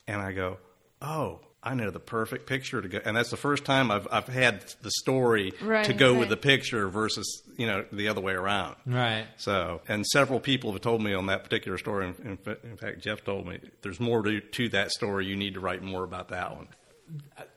and 0.06 0.20
I 0.20 0.32
go, 0.32 0.58
"Oh, 1.02 1.40
I 1.62 1.74
know 1.74 1.90
the 1.90 2.00
perfect 2.00 2.46
picture 2.46 2.82
to 2.82 2.88
go." 2.88 3.00
And 3.04 3.16
that's 3.16 3.30
the 3.30 3.36
first 3.36 3.64
time 3.64 3.90
I've 3.90 4.08
I've 4.10 4.26
had 4.28 4.64
the 4.82 4.90
story 4.90 5.52
Right, 5.62 5.84
to 5.84 5.92
go 5.94 6.10
right. 6.12 6.20
with 6.20 6.28
the 6.28 6.36
picture 6.36 6.88
versus 6.88 7.42
you 7.56 7.66
know 7.66 7.84
the 7.92 8.08
other 8.08 8.20
way 8.20 8.32
around. 8.32 8.76
Right. 8.86 9.26
So, 9.36 9.80
and 9.88 10.06
several 10.06 10.40
people 10.40 10.72
have 10.72 10.80
told 10.80 11.02
me 11.02 11.14
on 11.14 11.26
that 11.26 11.44
particular 11.44 11.78
story. 11.78 12.06
In, 12.08 12.38
in, 12.46 12.56
in 12.64 12.76
fact, 12.76 13.00
Jeff 13.00 13.24
told 13.24 13.46
me 13.46 13.60
there's 13.82 14.00
more 14.00 14.22
to, 14.22 14.40
to 14.40 14.68
that 14.70 14.90
story. 14.90 15.26
You 15.26 15.36
need 15.36 15.54
to 15.54 15.60
write 15.60 15.82
more 15.82 16.04
about 16.04 16.28
that 16.28 16.56
one. 16.56 16.68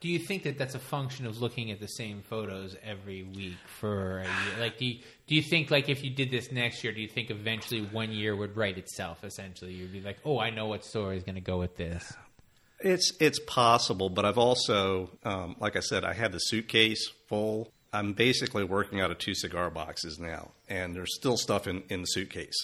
Do 0.02 0.08
you 0.08 0.18
think 0.18 0.42
that 0.42 0.58
that's 0.58 0.74
a 0.74 0.78
function 0.78 1.24
of 1.26 1.40
looking 1.40 1.70
at 1.70 1.80
the 1.80 1.86
same 1.86 2.20
photos 2.20 2.76
every 2.84 3.22
week 3.22 3.56
for 3.80 4.18
a 4.18 4.24
year? 4.24 4.60
Like, 4.60 4.76
do 4.76 4.84
you, 4.84 4.98
do 5.26 5.34
you 5.34 5.40
think 5.40 5.70
like 5.70 5.88
if 5.88 6.04
you 6.04 6.10
did 6.10 6.30
this 6.30 6.52
next 6.52 6.84
year, 6.84 6.92
do 6.92 7.00
you 7.00 7.08
think 7.08 7.30
eventually 7.30 7.80
one 7.80 8.12
year 8.12 8.36
would 8.36 8.54
write 8.54 8.76
itself? 8.76 9.24
Essentially, 9.24 9.72
you'd 9.72 9.92
be 9.92 10.02
like, 10.02 10.18
oh, 10.26 10.38
I 10.38 10.50
know 10.50 10.66
what 10.66 10.84
story 10.84 11.16
is 11.16 11.22
going 11.22 11.36
to 11.36 11.40
go 11.40 11.58
with 11.58 11.74
this. 11.76 12.12
It's 12.80 13.12
it's 13.20 13.38
possible, 13.40 14.10
but 14.10 14.24
I've 14.24 14.38
also, 14.38 15.10
um, 15.24 15.56
like 15.60 15.76
I 15.76 15.80
said, 15.80 16.04
I 16.04 16.12
had 16.12 16.32
the 16.32 16.38
suitcase 16.38 17.08
full. 17.28 17.72
I'm 17.92 18.12
basically 18.12 18.64
working 18.64 19.00
out 19.00 19.10
of 19.10 19.18
two 19.18 19.34
cigar 19.34 19.70
boxes 19.70 20.18
now, 20.18 20.50
and 20.68 20.94
there's 20.94 21.14
still 21.14 21.36
stuff 21.38 21.66
in, 21.66 21.82
in 21.88 22.02
the 22.02 22.06
suitcase. 22.06 22.56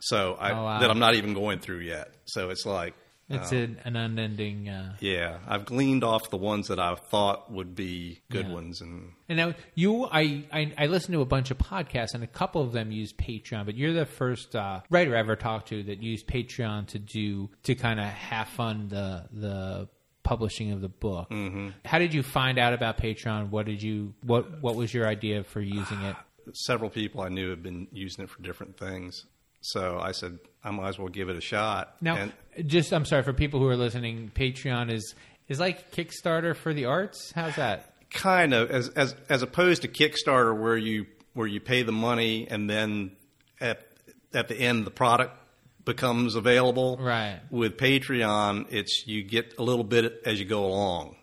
So 0.00 0.36
I, 0.38 0.50
Oh, 0.52 0.62
wow. 0.64 0.80
that 0.80 0.90
I'm 0.90 0.98
not 0.98 1.14
even 1.14 1.32
going 1.32 1.60
through 1.60 1.78
yet. 1.80 2.12
So 2.26 2.50
it's 2.50 2.66
like 2.66 2.94
It's 3.28 3.50
an, 3.50 3.78
an 3.84 3.96
unending. 3.96 4.68
Uh, 4.68 4.94
Yeah, 5.00 5.38
I've 5.48 5.64
gleaned 5.64 6.04
off 6.04 6.30
the 6.30 6.36
ones 6.36 6.68
that 6.68 6.78
I 6.78 6.94
thought 6.94 7.50
would 7.50 7.74
be 7.74 8.20
good 8.30 8.46
Yeah. 8.46 8.52
ones, 8.54 8.80
and 8.80 9.12
and 9.28 9.36
now 9.38 9.54
you, 9.74 10.04
I, 10.04 10.44
I, 10.52 10.72
I 10.78 10.86
listened 10.86 11.14
to 11.14 11.20
a 11.22 11.26
bunch 11.26 11.50
of 11.50 11.58
podcasts, 11.58 12.14
and 12.14 12.22
a 12.22 12.28
couple 12.28 12.62
of 12.62 12.72
them 12.72 12.92
use 12.92 13.12
Patreon. 13.12 13.66
But 13.66 13.74
you're 13.76 13.92
the 13.92 14.06
first 14.06 14.54
uh, 14.54 14.82
writer 14.90 15.16
I 15.16 15.18
ever 15.18 15.34
talked 15.34 15.68
to 15.70 15.82
that 15.84 16.00
used 16.02 16.28
Patreon 16.28 16.86
to 16.88 16.98
do 17.00 17.50
to 17.64 17.74
kind 17.74 17.98
of 17.98 18.06
half 18.06 18.52
fund 18.52 18.90
the 18.90 19.24
the 19.32 19.88
publishing 20.22 20.70
of 20.72 20.80
the 20.80 20.88
book. 20.88 21.30
Mm-hmm. 21.30 21.68
How 21.84 21.98
did 21.98 22.14
you 22.14 22.22
find 22.22 22.58
out 22.58 22.72
about 22.74 22.98
Patreon? 22.98 23.50
What 23.50 23.66
did 23.66 23.82
you 23.82 24.14
what 24.22 24.60
What 24.62 24.76
was 24.76 24.94
your 24.94 25.06
idea 25.08 25.42
for 25.42 25.60
using 25.60 26.00
it? 26.02 26.14
several 26.52 26.90
people 26.90 27.22
I 27.22 27.28
knew 27.28 27.50
had 27.50 27.62
been 27.62 27.88
using 27.90 28.22
it 28.22 28.30
for 28.30 28.40
different 28.40 28.78
things. 28.78 29.24
So 29.62 29.98
I 30.00 30.12
said, 30.12 30.38
I 30.66 30.70
might 30.72 30.88
as 30.88 30.98
well 30.98 31.08
give 31.08 31.28
it 31.28 31.36
a 31.36 31.40
shot. 31.40 31.94
Now, 32.00 32.16
and 32.16 32.68
just 32.68 32.92
I'm 32.92 33.04
sorry 33.04 33.22
for 33.22 33.32
people 33.32 33.60
who 33.60 33.68
are 33.68 33.76
listening. 33.76 34.30
Patreon 34.34 34.90
is 34.90 35.14
is 35.48 35.60
like 35.60 35.92
Kickstarter 35.92 36.54
for 36.56 36.74
the 36.74 36.86
arts. 36.86 37.32
How's 37.34 37.56
that? 37.56 37.92
kind 38.10 38.54
of 38.54 38.70
as 38.70 38.88
as 38.90 39.14
as 39.28 39.42
opposed 39.42 39.82
to 39.82 39.88
Kickstarter, 39.88 40.58
where 40.58 40.76
you 40.76 41.06
where 41.34 41.46
you 41.46 41.60
pay 41.60 41.82
the 41.82 41.92
money 41.92 42.48
and 42.50 42.68
then 42.68 43.12
at 43.60 43.86
at 44.34 44.48
the 44.48 44.56
end 44.56 44.86
the 44.86 44.90
product 44.90 45.36
becomes 45.84 46.34
available. 46.34 46.96
Right. 47.00 47.40
With 47.50 47.76
Patreon, 47.76 48.72
it's 48.72 49.04
you 49.06 49.22
get 49.22 49.54
a 49.58 49.62
little 49.62 49.84
bit 49.84 50.22
as 50.24 50.40
you 50.40 50.46
go 50.46 50.64
along. 50.64 51.16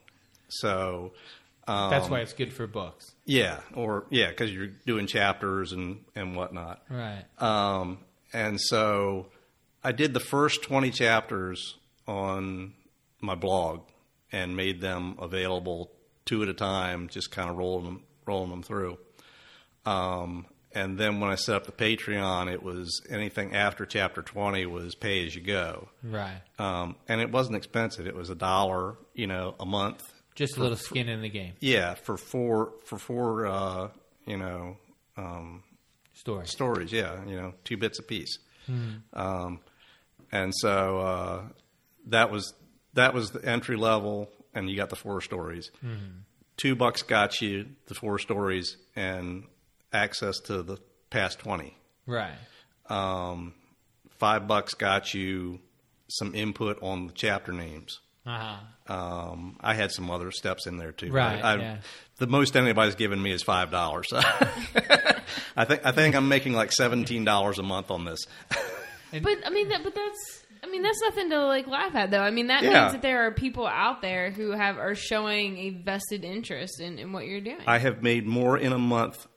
So 0.50 1.14
um, 1.68 1.90
That's 1.90 2.10
why 2.10 2.20
it's 2.20 2.34
good 2.34 2.54
for 2.54 2.68
books. 2.68 3.14
yeah, 3.26 3.62
or 3.74 4.06
yeah, 4.10 4.30
because 4.30 4.54
you're 4.54 4.68
doing 4.86 5.08
chapters 5.08 5.74
and 5.74 6.04
and 6.16 6.36
whatnot. 6.36 6.82
Right. 6.90 7.24
Um, 7.40 8.00
and 8.32 8.60
so 8.60 9.28
I 9.84 9.92
did 9.92 10.14
the 10.14 10.20
first 10.20 10.64
20 10.64 10.92
chapters 10.92 11.76
on 12.08 12.74
my 13.22 13.36
blog 13.36 13.82
and 14.32 14.56
made 14.56 14.82
them 14.82 15.16
available 15.20 15.92
two 16.26 16.42
at 16.44 16.50
a 16.50 16.54
time, 16.54 17.10
just 17.10 17.32
kind 17.32 17.50
of 17.50 17.58
rolling 17.58 17.86
them, 17.86 18.04
rolling 18.26 18.50
them 18.50 18.64
through. 18.64 18.98
Um, 19.86 20.46
and 20.72 20.98
then 20.98 21.20
when 21.20 21.30
I 21.30 21.36
set 21.36 21.56
up 21.56 21.66
the 21.66 21.72
Patreon, 21.72 22.52
it 22.52 22.64
was 22.64 23.02
anything 23.10 23.54
after 23.54 23.86
chapter 23.86 24.22
20 24.22 24.66
was 24.66 24.96
pay 24.96 25.26
as 25.26 25.36
you 25.36 25.42
go. 25.42 25.90
Right. 26.02 26.42
Um, 26.58 26.96
and 27.08 27.22
it 27.22 27.32
wasn't 27.32 27.58
expensive. 27.58 28.08
It 28.08 28.16
was 28.16 28.30
a 28.30 28.36
dollar, 28.36 28.96
you 29.14 29.28
know, 29.28 29.56
a 29.60 29.66
month. 29.66 30.02
Just 30.36 30.58
a 30.58 30.62
little 30.62 30.78
skin 30.78 31.10
in 31.10 31.22
the 31.22 31.30
game. 31.30 31.54
Yeah, 31.60 31.94
for 31.94 32.18
four, 32.18 32.74
for 32.86 32.98
four, 32.98 33.46
uh, 33.46 33.90
you 34.26 34.38
know, 34.38 34.78
um, 35.16 35.62
Story. 36.14 36.48
stories. 36.48 36.92
Yeah, 36.92 37.24
you 37.26 37.36
know, 37.36 37.54
two 37.66 37.78
bits 37.78 38.00
a 38.00 38.04
piece. 38.04 38.40
Um, 39.14 39.60
and 40.34 40.52
so 40.56 40.98
uh, 40.98 41.42
that 42.08 42.32
was 42.32 42.54
that 42.96 43.14
was 43.14 43.32
the 43.32 43.46
entry 43.46 43.78
level, 43.78 44.30
and 44.54 44.70
you 44.70 44.76
got 44.76 44.90
the 44.90 44.96
four 44.96 45.22
stories. 45.22 45.70
Two 46.58 46.76
bucks 46.76 47.04
got 47.04 47.40
you 47.40 47.68
the 47.86 47.94
four 47.94 48.18
stories 48.18 48.78
and 48.96 49.44
access 49.94 50.40
to 50.40 50.64
the 50.64 50.78
past 51.12 51.40
twenty. 51.40 51.78
Right. 52.08 52.34
Um, 52.90 53.54
five 54.18 54.48
bucks 54.48 54.74
got 54.74 55.14
you 55.14 55.60
some 56.10 56.34
input 56.34 56.82
on 56.82 57.08
the 57.08 57.14
chapter 57.14 57.54
names. 57.54 58.00
Uh-huh. 58.26 58.94
Um, 58.94 59.58
I 59.60 59.74
had 59.76 59.92
some 59.92 60.10
other 60.10 60.32
steps 60.32 60.66
in 60.66 60.78
there 60.78 60.92
too. 60.92 61.12
Right, 61.12 61.44
I, 61.44 61.56
yeah. 61.58 61.78
The 62.18 62.28
most 62.28 62.56
anybody's 62.56 62.96
given 62.96 63.22
me 63.22 63.32
is 63.32 63.44
five 63.44 63.70
dollars. 63.70 64.12
I 64.14 65.66
think 65.66 65.86
I 65.86 65.92
think 65.92 66.16
I'm 66.16 66.28
making 66.28 66.54
like 66.54 66.72
seventeen 66.72 67.24
dollars 67.24 67.60
a 67.60 67.64
month 67.64 67.92
on 67.92 68.06
this. 68.06 68.26
But 69.22 69.38
I 69.46 69.50
mean, 69.50 69.70
that, 69.70 69.84
but 69.84 69.94
that's 69.96 70.44
I 70.64 70.68
mean 70.68 70.82
that's 70.82 71.00
nothing 71.02 71.30
to 71.30 71.46
like 71.46 71.68
laugh 71.68 71.94
at 71.96 72.10
though. 72.12 72.22
I 72.22 72.32
mean 72.32 72.48
that 72.48 72.64
Yeah. 72.64 72.82
means 72.84 72.94
that 72.94 73.02
there 73.02 73.28
are 73.28 73.32
people 73.32 73.68
out 73.68 74.02
there 74.02 74.32
who 74.32 74.52
have 74.52 74.78
are 74.78 74.96
showing 74.96 75.58
a 75.58 75.70
vested 75.72 76.24
interest 76.24 76.80
in, 76.80 76.98
in 77.00 77.12
what 77.14 77.26
you're 77.28 77.42
doing. 77.42 77.60
I 77.68 77.78
have 77.80 78.02
made 78.02 78.26
more 78.26 78.58
in 78.58 78.72
a 78.74 78.80
month 78.80 79.28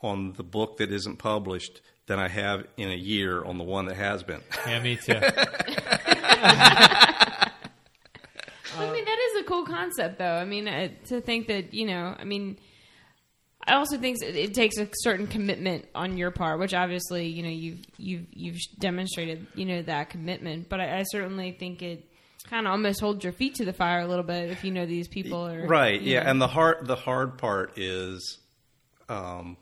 on 0.00 0.32
the 0.32 0.42
book 0.42 0.78
that 0.78 0.90
isn't 0.92 1.16
published 1.18 1.80
than 2.06 2.18
I 2.18 2.28
have 2.28 2.66
in 2.76 2.90
a 2.90 2.96
year 2.96 3.44
on 3.44 3.58
the 3.58 3.64
one 3.64 3.86
that 3.86 3.96
has 3.96 4.22
been. 4.24 4.40
Yeah, 4.66 4.82
me 4.82 4.96
too. 4.96 5.12
I 8.74 8.90
mean 8.90 9.04
that 9.04 9.18
is 9.30 9.40
a 9.40 9.44
cool 9.44 9.64
concept 9.64 10.18
though. 10.18 10.34
I 10.34 10.44
mean 10.44 10.66
uh, 10.68 10.88
to 11.06 11.20
think 11.20 11.46
that 11.48 11.72
you 11.74 11.86
know 11.86 12.14
I 12.18 12.24
mean. 12.24 12.58
I 13.64 13.74
also 13.74 13.96
think 13.96 14.20
it, 14.22 14.34
it 14.36 14.54
takes 14.54 14.76
a 14.78 14.88
certain 15.02 15.26
commitment 15.26 15.86
on 15.94 16.16
your 16.18 16.30
part, 16.30 16.58
which 16.58 16.74
obviously 16.74 17.26
you 17.28 17.42
know 17.42 17.48
you've 17.48 17.80
you've 17.96 18.26
you've 18.32 18.58
demonstrated 18.78 19.46
you 19.54 19.64
know 19.64 19.82
that 19.82 20.10
commitment. 20.10 20.68
But 20.68 20.80
I, 20.80 20.98
I 20.98 21.02
certainly 21.04 21.52
think 21.52 21.82
it 21.82 22.08
kind 22.50 22.66
of 22.66 22.72
almost 22.72 23.00
holds 23.00 23.22
your 23.22 23.32
feet 23.32 23.54
to 23.56 23.64
the 23.64 23.72
fire 23.72 24.00
a 24.00 24.06
little 24.06 24.24
bit 24.24 24.50
if 24.50 24.64
you 24.64 24.72
know 24.72 24.84
these 24.86 25.06
people 25.08 25.46
are 25.46 25.66
right? 25.66 26.00
Yeah, 26.00 26.24
know. 26.24 26.30
and 26.30 26.42
the 26.42 26.48
hard 26.48 26.86
the 26.86 26.96
hard 26.96 27.38
part 27.38 27.78
is, 27.78 28.38
um, 29.08 29.56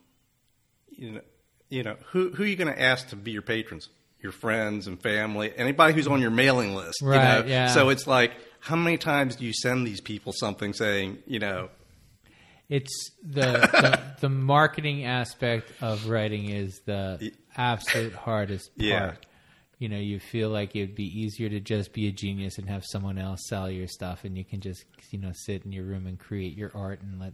you 0.90 1.12
know, 1.12 1.20
you 1.68 1.82
know 1.82 1.96
who 2.12 2.30
who 2.30 2.42
are 2.44 2.46
you 2.46 2.56
going 2.56 2.72
to 2.72 2.80
ask 2.80 3.08
to 3.10 3.16
be 3.16 3.32
your 3.32 3.42
patrons? 3.42 3.88
Your 4.22 4.32
friends 4.32 4.86
and 4.86 5.00
family, 5.00 5.50
anybody 5.56 5.94
who's 5.94 6.06
on 6.06 6.20
your 6.20 6.30
mailing 6.30 6.74
list, 6.74 7.00
you 7.00 7.08
Right, 7.08 7.40
know? 7.40 7.46
yeah. 7.46 7.68
So 7.68 7.88
it's 7.88 8.06
like, 8.06 8.32
how 8.60 8.76
many 8.76 8.98
times 8.98 9.36
do 9.36 9.46
you 9.46 9.52
send 9.54 9.86
these 9.86 10.02
people 10.02 10.34
something 10.36 10.74
saying, 10.74 11.22
you 11.26 11.38
know, 11.38 11.70
It's 12.70 13.10
the, 13.22 13.42
the 13.42 14.00
the 14.20 14.28
marketing 14.30 15.04
aspect 15.04 15.70
of 15.82 16.08
writing 16.08 16.48
is 16.48 16.80
the 16.86 17.32
absolute 17.56 18.14
hardest 18.14 18.70
part. 18.78 18.88
Yeah. 18.88 19.14
You 19.78 19.88
know, 19.88 19.96
you 19.98 20.20
feel 20.20 20.50
like 20.50 20.76
it'd 20.76 20.94
be 20.94 21.04
easier 21.20 21.48
to 21.48 21.58
just 21.58 21.92
be 21.92 22.06
a 22.06 22.12
genius 22.12 22.58
and 22.58 22.68
have 22.68 22.84
someone 22.86 23.18
else 23.18 23.40
sell 23.48 23.70
your 23.70 23.88
stuff, 23.88 24.24
and 24.24 24.38
you 24.38 24.44
can 24.44 24.60
just 24.60 24.84
you 25.10 25.18
know 25.18 25.32
sit 25.34 25.64
in 25.64 25.72
your 25.72 25.84
room 25.84 26.06
and 26.06 26.18
create 26.18 26.56
your 26.56 26.70
art 26.74 27.00
and 27.02 27.18
let 27.18 27.32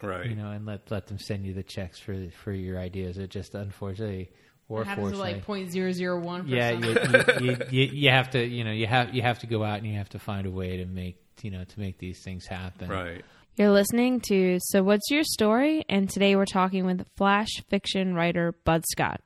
right? 0.00 0.26
you 0.26 0.34
know 0.36 0.50
and 0.50 0.64
let 0.64 0.90
let 0.90 1.06
them 1.08 1.18
send 1.18 1.44
you 1.44 1.52
the 1.52 1.62
checks 1.62 1.98
for 1.98 2.28
for 2.42 2.52
your 2.52 2.78
ideas. 2.78 3.18
It 3.18 3.30
just 3.30 3.54
unfortunately 3.54 4.30
or 4.68 4.82
It 4.82 4.86
happens 4.86 5.10
to 5.10 5.16
fortunately, 5.16 5.34
like 5.34 5.44
point 5.44 5.70
zero 5.70 5.92
zero 5.92 6.20
one. 6.20 6.46
yeah, 6.46 6.70
you, 6.70 6.88
you, 6.90 7.24
you, 7.40 7.56
you, 7.70 7.82
you 7.92 8.10
have 8.10 8.30
to 8.30 8.44
you 8.44 8.64
know 8.64 8.72
you 8.72 8.86
have 8.86 9.14
you 9.14 9.22
have 9.22 9.40
to 9.40 9.46
go 9.46 9.64
out 9.64 9.78
and 9.78 9.86
you 9.86 9.96
have 9.98 10.10
to 10.10 10.18
find 10.18 10.46
a 10.46 10.50
way 10.50 10.76
to 10.78 10.86
make 10.86 11.20
you 11.42 11.50
know 11.50 11.64
to 11.64 11.80
make 11.80 11.98
these 11.98 12.22
things 12.22 12.46
happen. 12.46 12.88
right. 12.88 13.24
You're 13.58 13.72
listening 13.72 14.20
to 14.28 14.58
So 14.60 14.84
What's 14.84 15.10
Your 15.10 15.24
Story? 15.24 15.84
And 15.88 16.08
today 16.08 16.36
we're 16.36 16.44
talking 16.44 16.86
with 16.86 17.04
flash 17.16 17.48
fiction 17.68 18.14
writer 18.14 18.54
Bud 18.64 18.84
Scott. 18.92 19.20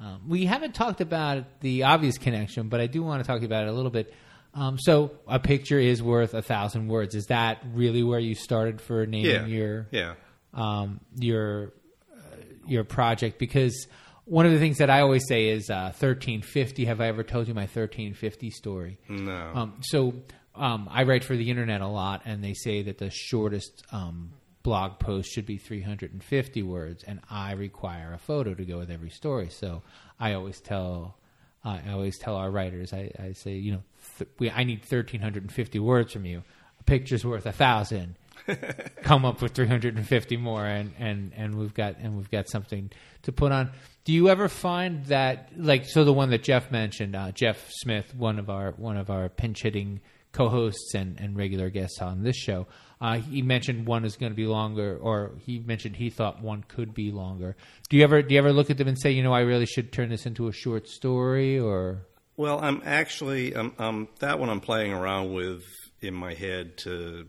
Um, 0.00 0.22
we 0.28 0.44
haven't 0.46 0.74
talked 0.74 1.00
about 1.00 1.60
the 1.60 1.84
obvious 1.84 2.18
connection, 2.18 2.68
but 2.68 2.80
I 2.80 2.88
do 2.88 3.00
want 3.04 3.22
to 3.22 3.26
talk 3.28 3.42
about 3.44 3.64
it 3.64 3.68
a 3.68 3.72
little 3.72 3.92
bit. 3.92 4.12
Um, 4.54 4.76
so, 4.76 5.12
a 5.28 5.38
picture 5.38 5.78
is 5.78 6.02
worth 6.02 6.34
a 6.34 6.42
thousand 6.42 6.88
words. 6.88 7.14
Is 7.14 7.26
that 7.26 7.62
really 7.72 8.02
where 8.02 8.18
you 8.18 8.34
started 8.34 8.80
for 8.80 9.06
naming 9.06 9.30
Yeah. 9.30 9.46
your 9.46 9.86
Yeah. 9.92 10.14
um, 10.52 10.98
your 11.16 11.72
uh, 12.12 12.18
your 12.66 12.82
project? 12.82 13.38
Because 13.38 13.86
one 14.24 14.46
of 14.46 14.52
the 14.52 14.58
things 14.58 14.78
that 14.78 14.90
I 14.90 15.02
always 15.02 15.28
say 15.28 15.50
is 15.50 15.70
uh, 15.70 15.92
thirteen 15.94 16.42
fifty. 16.42 16.86
Have 16.86 17.00
I 17.00 17.06
ever 17.06 17.22
told 17.22 17.46
you 17.46 17.54
my 17.54 17.66
thirteen 17.66 18.14
fifty 18.14 18.50
story? 18.50 18.98
No. 19.08 19.52
Um, 19.54 19.74
so 19.82 20.14
um, 20.54 20.88
I 20.90 21.04
write 21.04 21.24
for 21.24 21.36
the 21.36 21.50
internet 21.50 21.80
a 21.80 21.86
lot, 21.86 22.22
and 22.24 22.42
they 22.42 22.54
say 22.54 22.82
that 22.82 22.98
the 22.98 23.10
shortest 23.10 23.84
um, 23.92 24.32
blog 24.62 24.98
post 24.98 25.30
should 25.30 25.46
be 25.46 25.58
350 25.58 26.62
words, 26.62 27.04
and 27.04 27.20
I 27.30 27.52
require 27.52 28.12
a 28.12 28.18
photo 28.18 28.54
to 28.54 28.64
go 28.64 28.78
with 28.78 28.90
every 28.90 29.10
story. 29.10 29.48
So 29.50 29.82
I 30.18 30.34
always 30.34 30.60
tell 30.60 31.16
I 31.64 31.92
always 31.92 32.18
tell 32.18 32.36
our 32.36 32.50
writers, 32.50 32.92
I, 32.92 33.10
I 33.18 33.32
say, 33.32 33.52
you 33.52 33.72
know, 33.72 33.82
th- 34.18 34.30
we, 34.38 34.50
I 34.50 34.64
need 34.64 34.80
1,350 34.80 35.78
words 35.78 36.12
from 36.12 36.24
you. 36.24 36.42
A 36.80 36.84
picture's 36.84 37.24
worth 37.24 37.44
a 37.44 37.52
thousand. 37.52 38.14
Come 39.02 39.26
up 39.26 39.42
with 39.42 39.52
350 39.52 40.36
more, 40.38 40.64
and, 40.64 40.92
and, 40.98 41.32
and 41.36 41.56
we've 41.56 41.74
got 41.74 41.98
and 41.98 42.16
we've 42.16 42.30
got 42.30 42.48
something 42.48 42.90
to 43.22 43.32
put 43.32 43.52
on. 43.52 43.70
Do 44.04 44.14
you 44.14 44.30
ever 44.30 44.48
find 44.48 45.04
that 45.06 45.50
like 45.56 45.84
so 45.84 46.04
the 46.04 46.12
one 46.12 46.30
that 46.30 46.42
Jeff 46.42 46.70
mentioned, 46.70 47.14
uh, 47.14 47.32
Jeff 47.32 47.70
Smith, 47.70 48.14
one 48.14 48.38
of 48.38 48.48
our 48.48 48.72
one 48.72 48.96
of 48.96 49.10
our 49.10 49.28
pinch 49.28 49.62
hitting 49.62 50.00
co-hosts 50.32 50.94
and, 50.94 51.18
and 51.20 51.36
regular 51.36 51.70
guests 51.70 52.00
on 52.00 52.22
this 52.22 52.36
show, 52.36 52.66
uh, 53.00 53.18
he 53.18 53.42
mentioned 53.42 53.86
one 53.86 54.04
is 54.04 54.16
going 54.16 54.32
to 54.32 54.36
be 54.36 54.46
longer, 54.46 54.98
or 55.00 55.32
he 55.38 55.58
mentioned 55.58 55.96
he 55.96 56.10
thought 56.10 56.42
one 56.42 56.64
could 56.68 56.94
be 56.94 57.10
longer. 57.10 57.56
Do 57.88 57.96
you 57.96 58.04
ever 58.04 58.22
do 58.22 58.34
you 58.34 58.38
ever 58.38 58.52
look 58.52 58.70
at 58.70 58.78
them 58.78 58.88
and 58.88 58.98
say, 58.98 59.10
you 59.10 59.22
know, 59.22 59.32
I 59.32 59.40
really 59.40 59.66
should 59.66 59.92
turn 59.92 60.10
this 60.10 60.26
into 60.26 60.48
a 60.48 60.52
short 60.52 60.88
story, 60.88 61.58
or? 61.58 62.06
Well, 62.36 62.60
I'm 62.60 62.82
actually 62.84 63.54
um, 63.54 63.74
um, 63.78 64.08
that 64.20 64.38
one 64.38 64.48
I'm 64.48 64.60
playing 64.60 64.92
around 64.92 65.32
with 65.32 65.62
in 66.00 66.14
my 66.14 66.34
head 66.34 66.76
to 66.78 67.26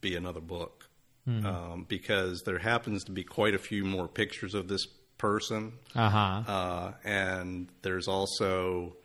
be 0.00 0.16
another 0.16 0.40
book. 0.40 0.86
Um, 1.26 1.86
because 1.88 2.42
there 2.42 2.58
happens 2.58 3.04
to 3.04 3.12
be 3.12 3.22
quite 3.22 3.54
a 3.54 3.58
few 3.58 3.84
more 3.84 4.08
pictures 4.08 4.52
of 4.52 4.66
this 4.66 4.84
person, 5.16 5.74
uh 5.94 6.08
huh, 6.08 6.42
uh, 6.50 6.92
and 7.04 7.68
there's 7.82 8.08
also 8.08 8.96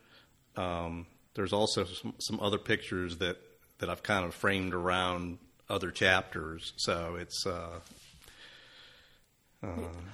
um, 0.55 1.05
there's 1.35 1.53
also 1.53 1.83
some, 1.85 2.13
some 2.19 2.39
other 2.39 2.57
pictures 2.57 3.17
that 3.17 3.37
that 3.79 3.89
I've 3.89 4.03
kind 4.03 4.25
of 4.25 4.33
framed 4.33 4.73
around 4.73 5.37
other 5.69 5.91
chapters. 5.91 6.73
So 6.77 7.17
it's 7.19 7.45
uh, 7.45 7.79
Uh, 9.63 9.67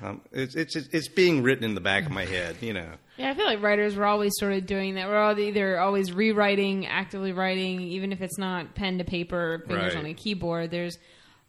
um, 0.04 0.22
it's 0.32 0.56
it's 0.56 0.76
it's 0.76 1.08
being 1.10 1.44
written 1.44 1.64
in 1.66 1.76
the 1.76 1.82
back 1.82 2.06
of 2.06 2.12
my 2.12 2.26
head, 2.26 2.56
you 2.62 2.74
know. 2.74 2.90
Yeah, 3.18 3.30
I 3.30 3.34
feel 3.36 3.46
like 3.46 3.62
writers 3.62 3.96
were 3.96 4.06
always 4.06 4.32
sort 4.38 4.54
of 4.54 4.66
doing 4.66 4.96
that. 4.96 5.08
We're 5.08 5.22
all 5.22 5.38
either 5.38 5.78
always 5.80 6.12
rewriting, 6.12 6.88
actively 6.88 7.34
writing, 7.34 7.80
even 7.82 8.12
if 8.12 8.20
it's 8.22 8.40
not 8.40 8.74
pen 8.74 8.98
to 8.98 9.04
paper, 9.04 9.64
fingers 9.68 9.94
Right. 9.94 10.04
on 10.06 10.10
a 10.10 10.14
keyboard. 10.16 10.72
There's 10.72 10.98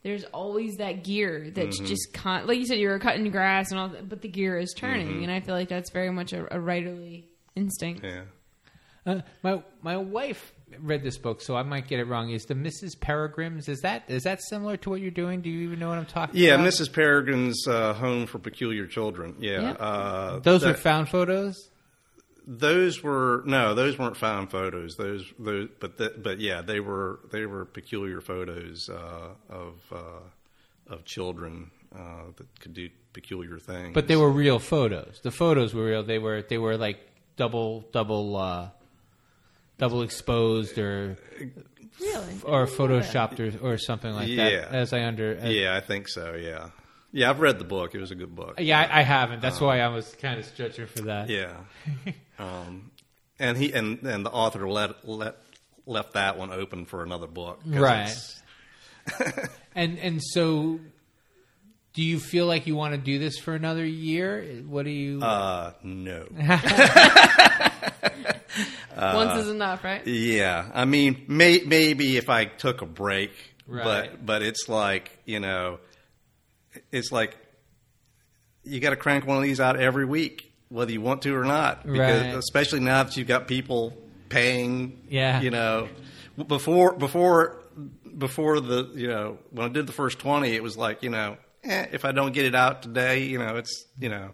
there's 0.02 0.24
always 0.35 0.76
that 0.78 1.02
gear 1.04 1.48
that's 1.54 1.78
Mm-hmm. 1.78 1.87
just 1.87 2.12
con- 2.12 2.46
like 2.46 2.58
you 2.58 2.66
said, 2.66 2.78
you're 2.78 2.98
cutting 2.98 3.30
grass 3.30 3.70
and 3.70 3.80
all, 3.80 3.88
that, 3.88 4.06
but 4.06 4.20
the 4.20 4.28
gear 4.28 4.58
is 4.58 4.74
turning, 4.76 5.06
Mm-hmm. 5.06 5.22
and 5.22 5.32
I 5.32 5.40
feel 5.40 5.54
like 5.54 5.68
that's 5.70 5.90
very 5.92 6.11
much 6.11 6.35
a, 6.35 6.44
a 6.54 6.58
writerly 6.58 7.24
instinct. 7.56 8.04
Yeah. 8.04 8.22
Uh, 9.04 9.20
my 9.42 9.62
my 9.82 9.96
wife 9.96 10.52
read 10.80 11.02
this 11.02 11.18
book, 11.18 11.42
so 11.42 11.56
I 11.56 11.62
might 11.64 11.88
get 11.88 11.98
it 12.00 12.04
wrong. 12.04 12.30
Is 12.30 12.44
the 12.44 12.54
Mrs. 12.54 12.96
Peregrine's? 12.98 13.68
Is 13.68 13.80
that 13.80 14.04
is 14.08 14.22
that 14.22 14.40
similar 14.42 14.76
to 14.78 14.90
what 14.90 15.00
you're 15.00 15.10
doing? 15.10 15.40
Do 15.40 15.50
you 15.50 15.60
even 15.66 15.78
know 15.80 15.88
what 15.88 15.98
I'm 15.98 16.06
talking 16.06 16.36
about? 16.36 16.36
Yeah, 16.36 16.54
about? 16.54 16.66
Mrs. 16.68 16.90
Peregrine's 16.90 17.66
uh, 17.66 17.94
Home 17.94 18.26
for 18.26 18.38
Peculiar 18.38 18.86
Children. 18.86 19.34
Yeah, 19.40 19.60
Yeah. 19.60 19.70
Uh, 19.72 20.38
Those 20.38 20.60
that- 20.62 20.68
were 20.68 20.74
found 20.74 21.08
photos. 21.08 21.68
those 22.46 23.02
were 23.02 23.42
no, 23.46 23.74
those 23.74 23.98
weren't 23.98 24.16
found 24.16 24.50
photos. 24.50 24.96
Those, 24.96 25.24
those, 25.38 25.68
but 25.80 25.96
the, 25.98 26.14
but 26.22 26.40
yeah, 26.40 26.62
they 26.62 26.80
were 26.80 27.20
they 27.30 27.46
were 27.46 27.64
peculiar 27.64 28.20
photos 28.20 28.88
uh, 28.88 29.28
of 29.48 29.74
uh, 29.92 30.92
of 30.92 31.04
children 31.04 31.70
uh, 31.94 32.24
that 32.36 32.60
could 32.60 32.74
do 32.74 32.88
peculiar 33.12 33.58
things. 33.58 33.94
But 33.94 34.08
they 34.08 34.16
were 34.16 34.30
real 34.30 34.58
photos. 34.58 35.20
The 35.22 35.30
photos 35.30 35.74
were 35.74 35.84
real. 35.84 36.02
They 36.02 36.18
were 36.18 36.42
they 36.42 36.58
were 36.58 36.76
like 36.76 36.98
double 37.36 37.84
double 37.92 38.36
uh, 38.36 38.68
double 39.82 40.02
exposed 40.02 40.78
or 40.78 41.16
Really? 42.00 42.34
or 42.44 42.66
photoshopped 42.68 43.40
or, 43.40 43.66
or 43.66 43.78
something 43.78 44.12
like 44.14 44.28
Yeah. 44.28 44.44
that. 44.60 44.74
As 44.74 44.92
I 44.92 45.04
under 45.04 45.34
as- 45.36 45.52
yeah, 45.52 45.74
I 45.74 45.80
think 45.80 46.08
so. 46.08 46.34
Yeah, 46.34 46.68
yeah, 47.10 47.28
I've 47.30 47.40
read 47.40 47.58
the 47.58 47.64
book. 47.64 47.94
It 47.96 48.00
was 48.00 48.12
a 48.12 48.14
good 48.14 48.34
book. 48.36 48.54
yeah, 48.58 48.80
I, 48.80 49.00
I 49.00 49.02
haven't. 49.02 49.42
That's 49.42 49.60
why 49.60 49.80
I 49.80 49.88
was 49.88 50.14
kind 50.20 50.38
of 50.38 50.46
stretching 50.46 50.86
for 50.86 51.02
that. 51.02 51.28
Yeah, 51.28 51.56
um, 52.38 52.92
and 53.40 53.58
he 53.58 53.72
and 53.72 54.02
and 54.04 54.24
the 54.24 54.30
author 54.30 54.68
let 54.68 55.06
let 55.08 55.34
left 55.84 56.12
that 56.12 56.38
one 56.38 56.52
open 56.52 56.84
for 56.86 57.02
another 57.02 57.26
book. 57.26 57.60
Right. 57.66 58.14
And 59.74 59.98
and 59.98 60.22
so, 60.22 60.78
do 61.94 62.02
you 62.02 62.18
feel 62.18 62.46
like 62.46 62.66
you 62.66 62.74
want 62.76 62.94
to 62.94 62.98
do 62.98 63.18
this 63.18 63.38
for 63.38 63.55
another 63.55 63.85
year? 63.85 64.42
What 64.66 64.85
do 64.85 64.90
you? 64.90 65.20
Uh, 65.22 65.72
no. 65.83 66.26
Once 68.96 69.40
is 69.40 69.48
enough, 69.50 69.83
right? 69.85 70.07
Yeah, 70.07 70.66
I 70.74 70.85
mean, 70.85 71.24
may, 71.28 71.61
maybe 71.64 72.16
if 72.16 72.28
I 72.28 72.44
took 72.44 72.83
a 72.83 72.87
break, 72.87 73.31
Right. 73.66 73.85
but 73.85 74.26
but 74.26 74.42
it's 74.42 74.68
like 74.68 75.11
you 75.24 75.40
know, 75.40 75.78
it's 76.90 77.11
like 77.12 77.37
you 78.64 78.81
got 78.81 78.90
to 78.90 78.96
crank 78.96 79.26
one 79.26 79.37
of 79.38 79.42
these 79.42 79.61
out 79.61 79.81
every 79.81 80.05
week, 80.05 80.52
whether 80.68 80.92
you 80.92 81.00
want 81.00 81.22
to 81.22 81.35
or 81.35 81.44
not. 81.44 81.85
Because 81.87 82.22
Right. 82.22 82.35
especially 82.35 82.81
now 82.81 83.02
that 83.05 83.16
you've 83.16 83.28
got 83.28 83.48
people 83.48 83.96
paying. 84.28 85.00
Yeah. 85.09 85.40
you 85.40 85.50
know, 85.50 85.88
before 86.46 86.92
before 86.94 87.62
before 88.18 88.61
the 88.61 88.90
you 88.94 89.09
know 89.09 89.38
when 89.50 89.66
I 89.70 89.72
did 89.72 89.87
the 89.87 89.92
first 89.92 90.18
twenty, 90.18 90.55
it 90.55 90.62
was 90.62 90.76
like 90.76 91.02
you 91.02 91.11
know, 91.11 91.37
eh, 91.64 91.87
if 91.92 92.05
I 92.05 92.12
don't 92.12 92.33
get 92.33 92.44
it 92.44 92.55
out 92.55 92.83
today, 92.83 93.25
you 93.25 93.38
know, 93.38 93.57
it's 93.57 93.85
you 93.98 94.09
know. 94.09 94.31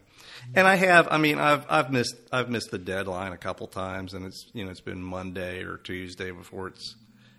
And 0.54 0.66
I 0.66 0.76
have, 0.76 1.08
I 1.10 1.18
mean, 1.18 1.38
I've 1.38 1.66
I've 1.68 1.90
missed 1.90 2.14
I've 2.32 2.48
missed 2.48 2.70
the 2.70 2.78
deadline 2.78 3.32
a 3.32 3.36
couple 3.36 3.66
times, 3.66 4.14
and 4.14 4.24
it's 4.24 4.50
you 4.54 4.64
know 4.64 4.70
it's 4.70 4.80
been 4.80 5.02
Monday 5.02 5.62
or 5.62 5.76
Tuesday 5.76 6.30
before 6.30 6.68
it's 6.68 6.96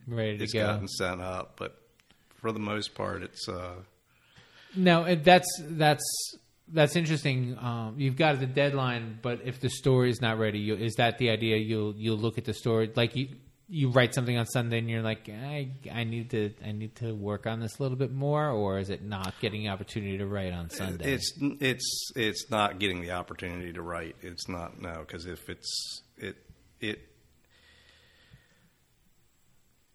ready 0.08 0.38
to 0.38 0.43
it's 0.43 0.54
go. 0.54 0.65
gotten 0.65 0.88
sent 0.88 1.21
up. 1.21 1.54
But 1.58 1.75
for 2.36 2.52
the 2.52 2.60
most 2.60 2.93
part, 2.95 3.23
it's 3.23 3.47
uh, 3.49 3.75
No, 4.75 5.15
that's 5.15 5.47
that's 5.62 6.04
that's 6.67 6.95
interesting. 6.95 7.58
Um, 7.60 7.95
you've 7.97 8.15
got 8.17 8.39
the 8.39 8.45
deadline, 8.45 9.17
but 9.21 9.39
if 9.43 9.60
the 9.60 9.69
story 9.69 10.12
is 10.12 10.21
not 10.21 10.38
ready, 10.38 10.60
you, 10.60 10.75
is 10.75 10.93
that 10.95 11.17
the 11.17 11.32
idea? 11.32 11.58
You'll 11.58 11.95
you'll 11.95 12.17
look 12.17 12.38
at 12.38 12.45
the 12.45 12.54
story 12.54 12.91
like 12.95 13.15
you 13.15 13.30
you 13.69 13.89
write 13.89 14.15
something 14.15 14.36
on 14.38 14.47
Sunday 14.47 14.79
and 14.79 14.89
you're 14.89 15.03
like, 15.03 15.29
I 15.29 15.69
I 15.93 16.03
need 16.03 16.32
to 16.32 16.51
I 16.65 16.71
need 16.71 16.95
to 16.97 17.13
work 17.13 17.45
on 17.45 17.60
this 17.60 17.77
a 17.79 17.84
little 17.84 17.97
bit 17.97 18.12
more, 18.12 18.49
or 18.49 18.79
is 18.79 18.89
it 18.89 19.03
not 19.03 19.36
getting 19.39 19.63
the 19.63 19.69
opportunity 19.69 20.17
to 20.17 20.25
write 20.25 20.53
on 20.53 20.69
Sunday? 20.69 21.13
it's 21.13 21.34
it's 21.39 22.12
it's 22.15 22.49
not 22.49 22.79
getting 22.79 23.01
the 23.01 23.12
opportunity 23.12 23.71
to 23.73 23.82
write. 23.82 24.15
It's 24.21 24.49
not 24.49 24.82
no 24.82 24.99
because 24.99 25.25
if 25.25 25.49
it's 25.49 26.01
it 26.17 26.38
it 26.79 26.99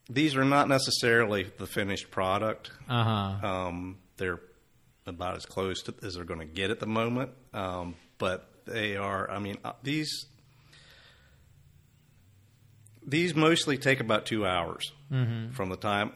these 0.08 0.36
are 0.36 0.44
not 0.44 0.68
necessarily 0.68 1.50
the 1.58 1.66
finished 1.66 2.10
product. 2.10 2.70
uh 2.88 3.38
huh. 3.40 3.48
Um, 3.48 3.98
they're 4.16 4.40
about 5.06 5.36
as 5.36 5.46
close 5.46 5.82
to, 5.82 5.94
as 6.02 6.14
they're 6.14 6.24
going 6.24 6.40
to 6.40 6.46
get 6.46 6.70
at 6.70 6.80
the 6.80 6.86
moment. 6.86 7.30
Um, 7.52 7.94
but 8.18 8.48
they 8.66 8.96
are. 8.96 9.30
I 9.30 9.38
mean, 9.38 9.56
uh, 9.64 9.72
these 9.82 10.26
these 13.06 13.34
mostly 13.34 13.76
take 13.78 14.00
about 14.00 14.26
two 14.26 14.46
hours 14.46 14.92
from 15.10 15.68
the 15.68 15.76
time 15.76 16.12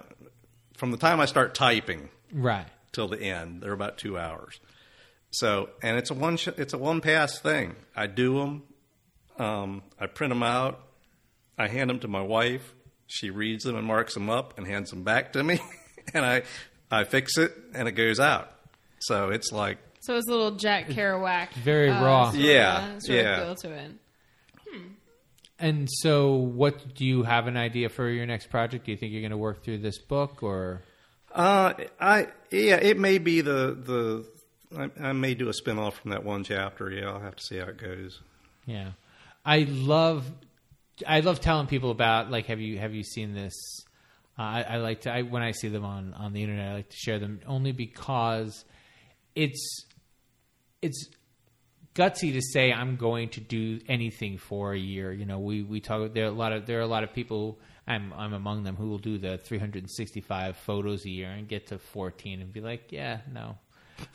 from 0.77 0.91
the 0.91 0.97
time 0.97 1.21
I 1.21 1.27
start 1.27 1.55
typing 1.55 2.09
Right. 2.33 2.67
till 2.93 3.09
the 3.09 3.21
end. 3.21 3.63
They're 3.63 3.73
about 3.73 3.99
two 3.99 4.17
hours. 4.19 4.59
So, 5.31 5.71
and 5.83 5.97
it's 5.99 6.11
a 6.11 6.15
one 6.15 6.37
sh- 6.37 6.49
it's 6.57 6.73
a 6.73 6.79
one 6.79 7.01
pass 7.01 7.39
thing. 7.39 7.75
I 7.97 8.07
do 8.07 8.39
them. 8.39 8.63
Um, 9.39 9.83
I 10.01 10.07
print 10.07 10.31
them 10.31 10.43
out. 10.43 10.81
I 11.59 11.69
hand 11.69 11.91
them 11.91 11.99
to 12.01 12.09
my 12.09 12.23
wife. 12.23 12.75
She 13.07 13.31
reads 13.31 13.65
them 13.65 13.77
and 13.77 13.87
marks 13.87 14.15
them 14.15 14.31
up 14.31 14.57
and 14.59 14.67
hands 14.67 14.91
them 14.91 15.03
back 15.05 15.33
to 15.35 15.43
me, 15.43 15.61
and 16.15 16.25
I 16.25 16.43
I 16.91 17.05
fix 17.05 17.37
it 17.39 17.53
and 17.75 17.87
it 17.89 17.93
goes 17.93 18.19
out. 18.21 18.51
So 19.01 19.29
it's 19.31 19.53
like 19.53 19.79
So 20.01 20.17
it's 20.17 20.29
a 20.29 20.31
little 20.31 20.53
Jack 20.53 20.89
Kerouac. 20.89 21.51
Very 21.53 21.91
uh, 21.91 22.03
raw. 22.05 22.31
Sort 22.31 22.37
of, 22.37 22.41
Yeah, 22.41 22.75
uh, 22.97 23.01
sort 23.01 23.19
yeah. 23.19 23.37
Of 23.41 23.45
feel 23.61 23.71
to 23.71 23.77
it. 23.79 23.91
And 25.59 25.89
so, 25.91 26.35
what 26.35 26.95
do 26.95 27.05
you 27.05 27.25
have 27.25 27.49
an 27.49 27.57
idea 27.57 27.89
for 27.89 28.09
your 28.09 28.27
next 28.27 28.49
project? 28.49 28.87
Do 28.87 28.93
you 28.93 28.97
think 28.97 29.13
you're 29.13 29.23
going 29.23 29.33
to 29.33 29.37
work 29.37 29.65
through 29.65 29.79
this 29.79 29.99
book, 29.99 30.43
or 30.43 30.83
uh, 31.35 31.75
I 32.01 32.29
yeah, 32.51 32.77
it 32.77 32.99
may 32.99 33.19
be 33.19 33.41
the 33.41 33.77
the 33.77 34.27
I, 34.77 35.09
I 35.09 35.13
may 35.13 35.35
do 35.35 35.49
a 35.49 35.53
spin 35.53 35.79
off 35.79 36.01
from 36.01 36.13
that 36.13 36.25
one 36.25 36.45
chapter. 36.45 36.91
Yeah, 36.91 37.09
I'll 37.09 37.21
have 37.21 37.37
to 37.37 37.43
see 37.43 37.57
how 37.57 37.67
it 37.67 37.79
goes. 37.79 38.21
Yeah, 38.67 38.93
I 39.45 39.67
love 39.69 40.31
I 41.07 41.21
love 41.21 41.41
telling 41.41 41.67
people 41.67 41.91
about 41.91 42.31
like 42.31 42.47
have 42.47 42.61
you 42.61 42.79
have 42.79 42.95
you 42.95 43.03
seen 43.03 43.35
this? 43.35 43.55
Uh, 44.39 44.43
I, 44.43 44.63
I 44.63 44.77
like 44.77 45.03
to 45.03 45.13
I, 45.13 45.23
when 45.23 45.43
I 45.43 45.51
see 45.51 45.69
them 45.69 45.85
on 45.85 46.15
on 46.15 46.33
the 46.33 46.43
internet. 46.43 46.71
I 46.71 46.75
like 46.75 46.91
to 46.91 46.97
share 46.97 47.19
them 47.19 47.41
only 47.47 47.73
because 47.73 48.65
it's 49.35 49.85
it's 50.83 51.09
gutsy 51.99 52.33
to 52.33 52.41
say 52.41 52.73
I'm 52.73 52.97
going 52.97 53.31
to 53.31 53.41
do 53.41 53.81
anything 53.89 54.39
for 54.39 54.73
a 54.73 54.79
year. 54.79 55.13
You 55.13 55.27
know, 55.27 55.41
we 55.41 55.63
we 55.63 55.81
talk 55.81 56.15
there 56.15 56.25
are 56.25 56.29
a 56.29 56.33
lot 56.33 56.53
of 56.53 56.67
there 56.67 56.79
are 56.79 56.83
a 56.83 56.87
lot 56.87 57.03
of 57.03 57.13
people. 57.13 57.59
I'm 57.87 58.13
I'm 58.17 58.33
among 58.33 58.63
them 58.63 58.77
who 58.77 58.89
will 58.89 58.99
do 58.99 59.19
the 59.19 59.39
365 59.39 60.57
photos 60.57 61.05
a 61.05 61.11
year 61.11 61.31
and 61.31 61.49
get 61.49 61.69
to 61.69 61.79
14 61.79 62.41
and 62.41 62.53
be 62.53 62.61
like, 62.61 62.93
yeah, 62.93 63.21
no, 63.33 63.59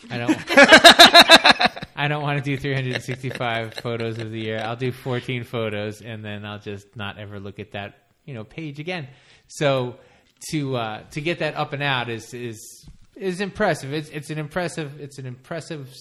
I 0.10 0.18
don't. 0.18 0.38
I 1.96 2.08
don't 2.08 2.24
want 2.24 2.44
to 2.44 2.44
do 2.44 2.58
365 2.58 3.76
photos 3.76 4.18
of 4.18 4.32
the 4.32 4.40
year. 4.40 4.60
I'll 4.60 4.76
do 4.76 4.92
14 4.92 5.44
photos 5.44 6.02
and 6.02 6.26
then 6.26 6.44
I'll 6.44 6.60
just 6.60 6.96
not 6.96 7.20
ever 7.20 7.40
look 7.40 7.60
at 7.60 7.74
that 7.74 8.00
you 8.26 8.34
know 8.34 8.44
page 8.44 8.80
again. 8.80 9.08
So 9.48 9.98
to 10.52 10.76
uh, 10.76 11.04
to 11.12 11.22
get 11.22 11.40
that 11.40 11.56
up 11.56 11.74
and 11.74 11.84
out 11.84 12.10
is 12.10 12.34
is 12.34 12.88
is 13.16 13.42
impressive. 13.42 13.94
It's 13.94 14.10
it's 14.10 14.30
an 14.30 14.38
impressive 14.38 15.00
it's 15.00 15.18
an 15.18 15.26
impressive 15.26 15.94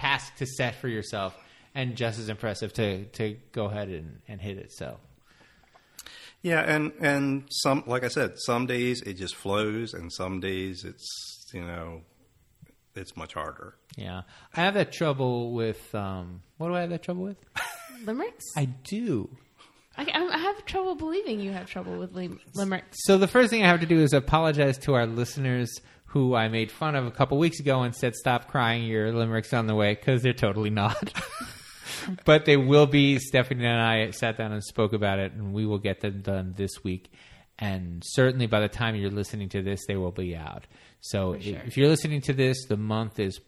task 0.00 0.36
to 0.36 0.46
set 0.46 0.74
for 0.76 0.88
yourself, 0.88 1.36
and 1.74 1.96
just 1.96 2.18
as 2.18 2.28
impressive 2.28 2.72
to 2.74 3.04
to 3.18 3.36
go 3.52 3.66
ahead 3.66 3.88
and, 3.88 4.20
and 4.28 4.40
hit 4.40 4.56
it. 4.58 4.72
So 4.72 4.98
Yeah, 6.42 6.60
and 6.60 6.92
and 7.00 7.44
some 7.50 7.84
like 7.86 8.04
I 8.04 8.08
said, 8.08 8.32
some 8.38 8.66
days 8.66 9.02
it 9.02 9.14
just 9.14 9.34
flows, 9.36 9.92
and 9.94 10.12
some 10.12 10.40
days 10.40 10.84
it's 10.84 11.46
you 11.52 11.64
know 11.64 12.02
it's 12.96 13.16
much 13.16 13.34
harder. 13.34 13.74
yeah, 13.96 14.22
I 14.56 14.60
have 14.62 14.74
that 14.74 14.92
trouble 14.92 15.52
with 15.52 15.94
um, 15.94 16.42
what 16.58 16.68
do 16.68 16.74
I 16.74 16.80
have 16.80 16.90
that 16.90 17.02
trouble 17.02 17.22
with? 17.24 17.36
Limericks? 18.04 18.44
I 18.56 18.64
do. 18.64 19.28
I, 19.96 20.06
I 20.10 20.38
have 20.38 20.64
trouble 20.64 20.94
believing 20.94 21.40
you 21.40 21.52
have 21.52 21.66
trouble 21.66 21.98
with 21.98 22.14
lim- 22.14 22.40
limericks. 22.54 22.96
So 23.04 23.18
the 23.18 23.28
first 23.28 23.50
thing 23.50 23.62
I 23.62 23.66
have 23.68 23.80
to 23.80 23.86
do 23.86 24.00
is 24.00 24.14
apologize 24.14 24.78
to 24.78 24.94
our 24.94 25.04
listeners 25.06 25.70
who 26.10 26.34
I 26.34 26.48
made 26.48 26.70
fun 26.72 26.96
of 26.96 27.06
a 27.06 27.10
couple 27.10 27.38
weeks 27.38 27.60
ago 27.60 27.82
and 27.82 27.94
said, 27.94 28.14
"Stop 28.14 28.48
crying, 28.48 28.84
your 28.84 29.12
limericks 29.12 29.52
on 29.52 29.66
the 29.66 29.74
way," 29.74 29.94
because 29.94 30.22
they're 30.22 30.32
totally 30.32 30.70
not. 30.70 31.12
but 32.24 32.44
they 32.44 32.56
will 32.56 32.86
be. 32.86 33.18
Stephanie 33.18 33.64
and 33.64 33.80
I 33.80 34.10
sat 34.10 34.36
down 34.36 34.52
and 34.52 34.62
spoke 34.62 34.92
about 34.92 35.18
it, 35.18 35.32
and 35.32 35.52
we 35.52 35.66
will 35.66 35.78
get 35.78 36.00
them 36.00 36.22
done 36.22 36.54
this 36.56 36.82
week. 36.82 37.12
And 37.58 38.02
certainly, 38.04 38.46
by 38.46 38.60
the 38.60 38.68
time 38.68 38.96
you're 38.96 39.10
listening 39.10 39.50
to 39.50 39.62
this, 39.62 39.80
they 39.86 39.96
will 39.96 40.12
be 40.12 40.34
out. 40.34 40.66
So 41.00 41.32
if, 41.32 41.46
if 41.46 41.76
you're 41.76 41.88
listening 41.88 42.22
to 42.22 42.32
this, 42.32 42.56
the 42.66 42.76
month 42.76 43.20
is 43.20 43.40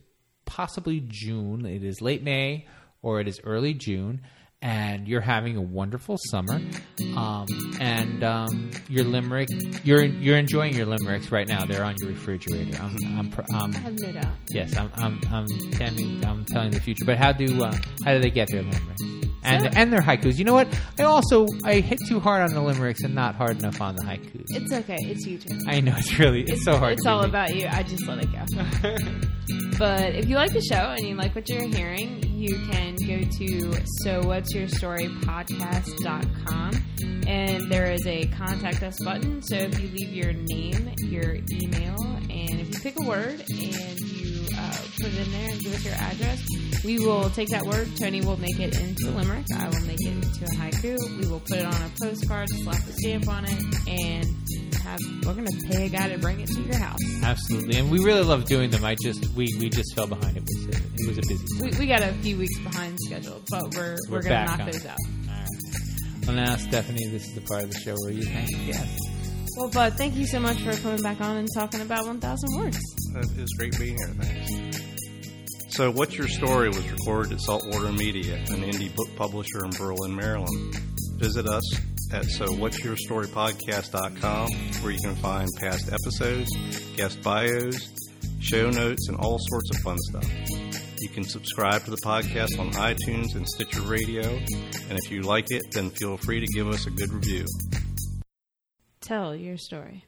possibly 0.45 1.03
June. 1.07 1.67
It 1.67 1.83
is 1.83 2.01
late 2.01 2.23
May 2.23 2.67
or 3.03 3.21
it 3.21 3.29
is 3.29 3.41
early 3.45 3.75
June. 3.75 4.23
And 4.63 5.09
you're 5.09 5.21
having 5.21 5.57
a 5.57 5.61
wonderful 5.61 6.17
summer, 6.31 6.61
um, 7.17 7.47
and 7.81 8.23
um, 8.23 8.71
your 8.89 9.05
limerick, 9.05 9.49
you're 9.85 10.05
you're 10.05 10.39
enjoying 10.39 10.75
your 10.75 10.87
limericks 10.87 11.31
right 11.33 11.49
now. 11.49 11.65
They're 11.67 11.85
on 11.85 11.97
your 12.01 12.11
refrigerator. 12.11 12.79
I'm, 12.81 12.97
I'm, 13.19 13.31
pr- 13.31 13.43
um, 13.55 13.75
I 13.75 13.79
have 13.79 13.99
no 14.01 14.13
doubt. 14.13 14.33
yes, 14.51 14.77
I'm, 14.77 14.91
I'm, 14.95 15.21
I'm 15.31 15.47
telling, 15.73 16.25
I'm 16.25 16.45
telling 16.45 16.71
the 16.71 16.81
future. 16.81 17.05
But 17.05 17.19
how 17.19 17.33
do 17.33 17.63
uh, 17.63 17.75
how 18.05 18.13
do 18.15 18.21
they 18.21 18.31
get 18.31 18.49
their 18.51 18.63
limericks? 18.63 19.03
And 19.45 19.65
So- 19.65 19.71
and 19.75 19.93
their 19.93 20.01
haikus. 20.01 20.39
You 20.39 20.45
know 20.45 20.55
what? 20.55 20.69
I 21.01 21.03
also 21.03 21.47
I 21.65 21.81
hit 21.81 21.99
too 22.09 22.21
hard 22.21 22.43
on 22.43 22.55
the 22.55 22.61
limericks 22.63 23.03
and 23.03 23.13
not 23.15 23.35
hard 23.35 23.59
enough 23.59 23.81
on 23.81 23.97
the 23.97 24.03
haikus. 24.05 24.45
It's 24.51 24.73
okay. 24.73 24.99
It's 25.01 25.27
you 25.27 25.39
too. 25.39 25.59
I 25.67 25.81
know 25.81 25.95
it's 25.99 26.17
really 26.21 26.43
it's, 26.43 26.65
so 26.65 26.77
hard. 26.77 26.93
It's 26.93 27.07
all 27.07 27.23
me. 27.23 27.29
about 27.29 27.55
you. 27.57 27.67
I 27.69 27.83
just 27.83 28.07
let 28.07 28.19
it 28.23 28.31
go. 28.31 28.97
but 29.79 30.15
if 30.15 30.29
you 30.29 30.37
like 30.37 30.53
the 30.53 30.61
show 30.63 30.95
and 30.97 31.01
you 31.01 31.17
like 31.17 31.35
what 31.35 31.49
you're 31.49 31.67
hearing, 31.67 32.23
you 32.39 32.55
can 32.71 32.95
go 32.97 33.19
to 33.39 33.73
so 34.05 34.21
what's 34.25 34.52
your 34.55 34.69
story 34.69 35.09
podcast.com 35.09 36.73
and 37.27 37.71
there 37.71 37.93
is 37.93 38.07
a 38.07 38.27
contact 38.27 38.83
us 38.83 38.99
button. 39.03 39.41
So 39.41 39.57
if 39.57 39.81
you 39.81 39.89
leave 39.89 40.13
your 40.13 40.33
name, 40.33 40.93
your 40.99 41.37
email, 41.51 41.97
and 42.29 42.61
if 42.61 42.69
you 42.69 42.81
pick 42.81 43.01
a 43.01 43.05
word 43.05 43.41
and 43.49 44.01
you 44.01 44.47
uh, 44.59 44.77
put 44.97 45.07
it 45.07 45.27
in 45.27 45.33
there 45.33 45.51
and 45.51 45.61
give 45.61 45.75
us 45.75 45.85
your 45.85 45.95
address, 45.95 46.45
we 46.85 46.99
will 46.99 47.31
take 47.31 47.49
that 47.49 47.63
word. 47.63 47.89
Tony 47.97 48.21
will 48.21 48.39
make 48.39 48.59
it 48.59 48.79
into 48.79 49.09
a 49.09 49.13
limerick. 49.13 49.47
I 49.57 49.69
will 49.69 49.87
make 49.87 50.01
it 50.01 50.13
into 50.13 50.45
a 50.45 50.57
haiku. 50.57 50.99
We 51.19 51.27
will 51.29 51.41
put 51.41 51.59
it 51.59 51.65
on 51.65 51.75
a 51.75 51.91
postcard, 52.03 52.49
slap 52.51 52.77
a 52.77 52.93
stamp 52.93 53.29
on 53.29 53.45
it, 53.45 53.63
and 53.89 54.27
have 54.83 54.99
we're 55.25 55.35
gonna 55.35 55.51
pay 55.71 55.87
a 55.87 55.89
guy 55.89 56.09
to 56.09 56.19
bring 56.19 56.41
it 56.41 56.49
to 56.49 56.61
your 56.63 56.79
house. 56.79 56.99
Absolutely, 57.23 57.79
and 57.79 57.91
we 57.91 57.99
really 58.05 58.23
love 58.23 58.45
doing 58.45 58.71
them. 58.71 58.85
I 58.85 58.97
just 59.03 59.25
we, 59.35 59.47
we 59.59 59.69
just 59.69 59.95
fell 59.95 60.07
behind. 60.07 60.37
It 60.37 60.43
was 60.43 60.67
a, 60.67 60.79
it 60.79 61.09
was 61.09 61.19
a 61.19 61.23
busy. 61.23 61.47
Time. 61.59 61.71
We, 61.71 61.79
we 61.79 61.87
got 61.87 62.03
a 62.03 62.13
few 62.15 62.37
weeks 62.39 62.59
behind 62.61 62.99
schedule, 63.01 63.41
but 63.51 63.75
we're 63.75 63.97
we're, 64.09 64.17
We're 64.19 64.23
gonna 64.23 64.45
knock 64.47 64.61
on 64.61 64.67
those 64.67 64.85
it. 64.85 64.87
out. 64.91 64.99
All 65.29 65.35
right. 65.35 66.27
Well, 66.27 66.37
now 66.37 66.57
Stephanie, 66.57 67.09
this 67.09 67.27
is 67.27 67.35
the 67.35 67.41
part 67.43 67.65
of 67.65 67.71
the 67.73 67.79
show 67.81 67.95
where 68.03 68.13
you 68.13 68.23
thank 68.25 68.49
the 68.49 68.67
guests. 68.73 68.99
Well, 69.57 69.69
Bud, 69.69 69.95
thank 69.95 70.15
you 70.17 70.27
so 70.27 70.41
much 70.41 70.59
for 70.63 70.73
coming 70.77 71.03
back 71.03 71.21
on 71.21 71.37
and 71.37 71.49
talking 71.55 71.83
about 71.83 72.07
1,000 72.07 72.59
words. 72.59 72.79
It 73.15 73.39
was 73.39 73.53
great 73.59 73.79
being 73.79 73.99
here. 73.99 74.09
Thanks. 74.19 74.81
So, 75.77 75.91
What's 75.91 76.17
Your 76.17 76.29
Story 76.29 76.69
was 76.69 76.89
recorded 76.91 77.33
at 77.33 77.41
Saltwater 77.41 77.93
Media, 77.93 78.37
an 78.37 78.63
indie 78.63 78.95
book 78.95 79.09
publisher 79.17 79.65
in 79.65 79.71
Berlin, 79.71 80.15
Maryland. 80.17 80.75
Visit 81.17 81.47
us 81.47 81.63
at 82.13 82.25
SoWhat'sYourStoryPodcast.com 82.25 84.49
where 84.83 84.93
you 84.93 84.99
can 85.03 85.15
find 85.17 85.49
past 85.59 85.91
episodes, 85.93 86.51
guest 86.97 87.21
bios, 87.23 87.91
show 88.41 88.71
notes, 88.71 89.09
and 89.09 89.17
all 89.19 89.39
sorts 89.39 89.71
of 89.71 89.77
fun 89.83 89.97
stuff. 90.11 90.31
You 91.01 91.09
can 91.09 91.25
subscribe 91.25 91.85
to 91.85 91.91
the 91.91 92.01
podcast 92.05 92.59
on 92.59 92.71
iTunes 92.73 93.35
and 93.35 93.49
Stitcher 93.49 93.81
Radio, 93.83 94.23
and 94.23 94.99
if 95.05 95.11
you 95.11 95.23
like 95.23 95.47
it, 95.49 95.63
then 95.73 95.91
feel 95.91 96.19
free 96.19 96.41
to 96.41 96.47
give 96.55 96.69
us 96.69 96.87
a 96.87 96.91
good 96.91 97.11
review. 97.13 97.47
Tell 99.01 99.35
your 99.35 99.57
story. 99.57 100.05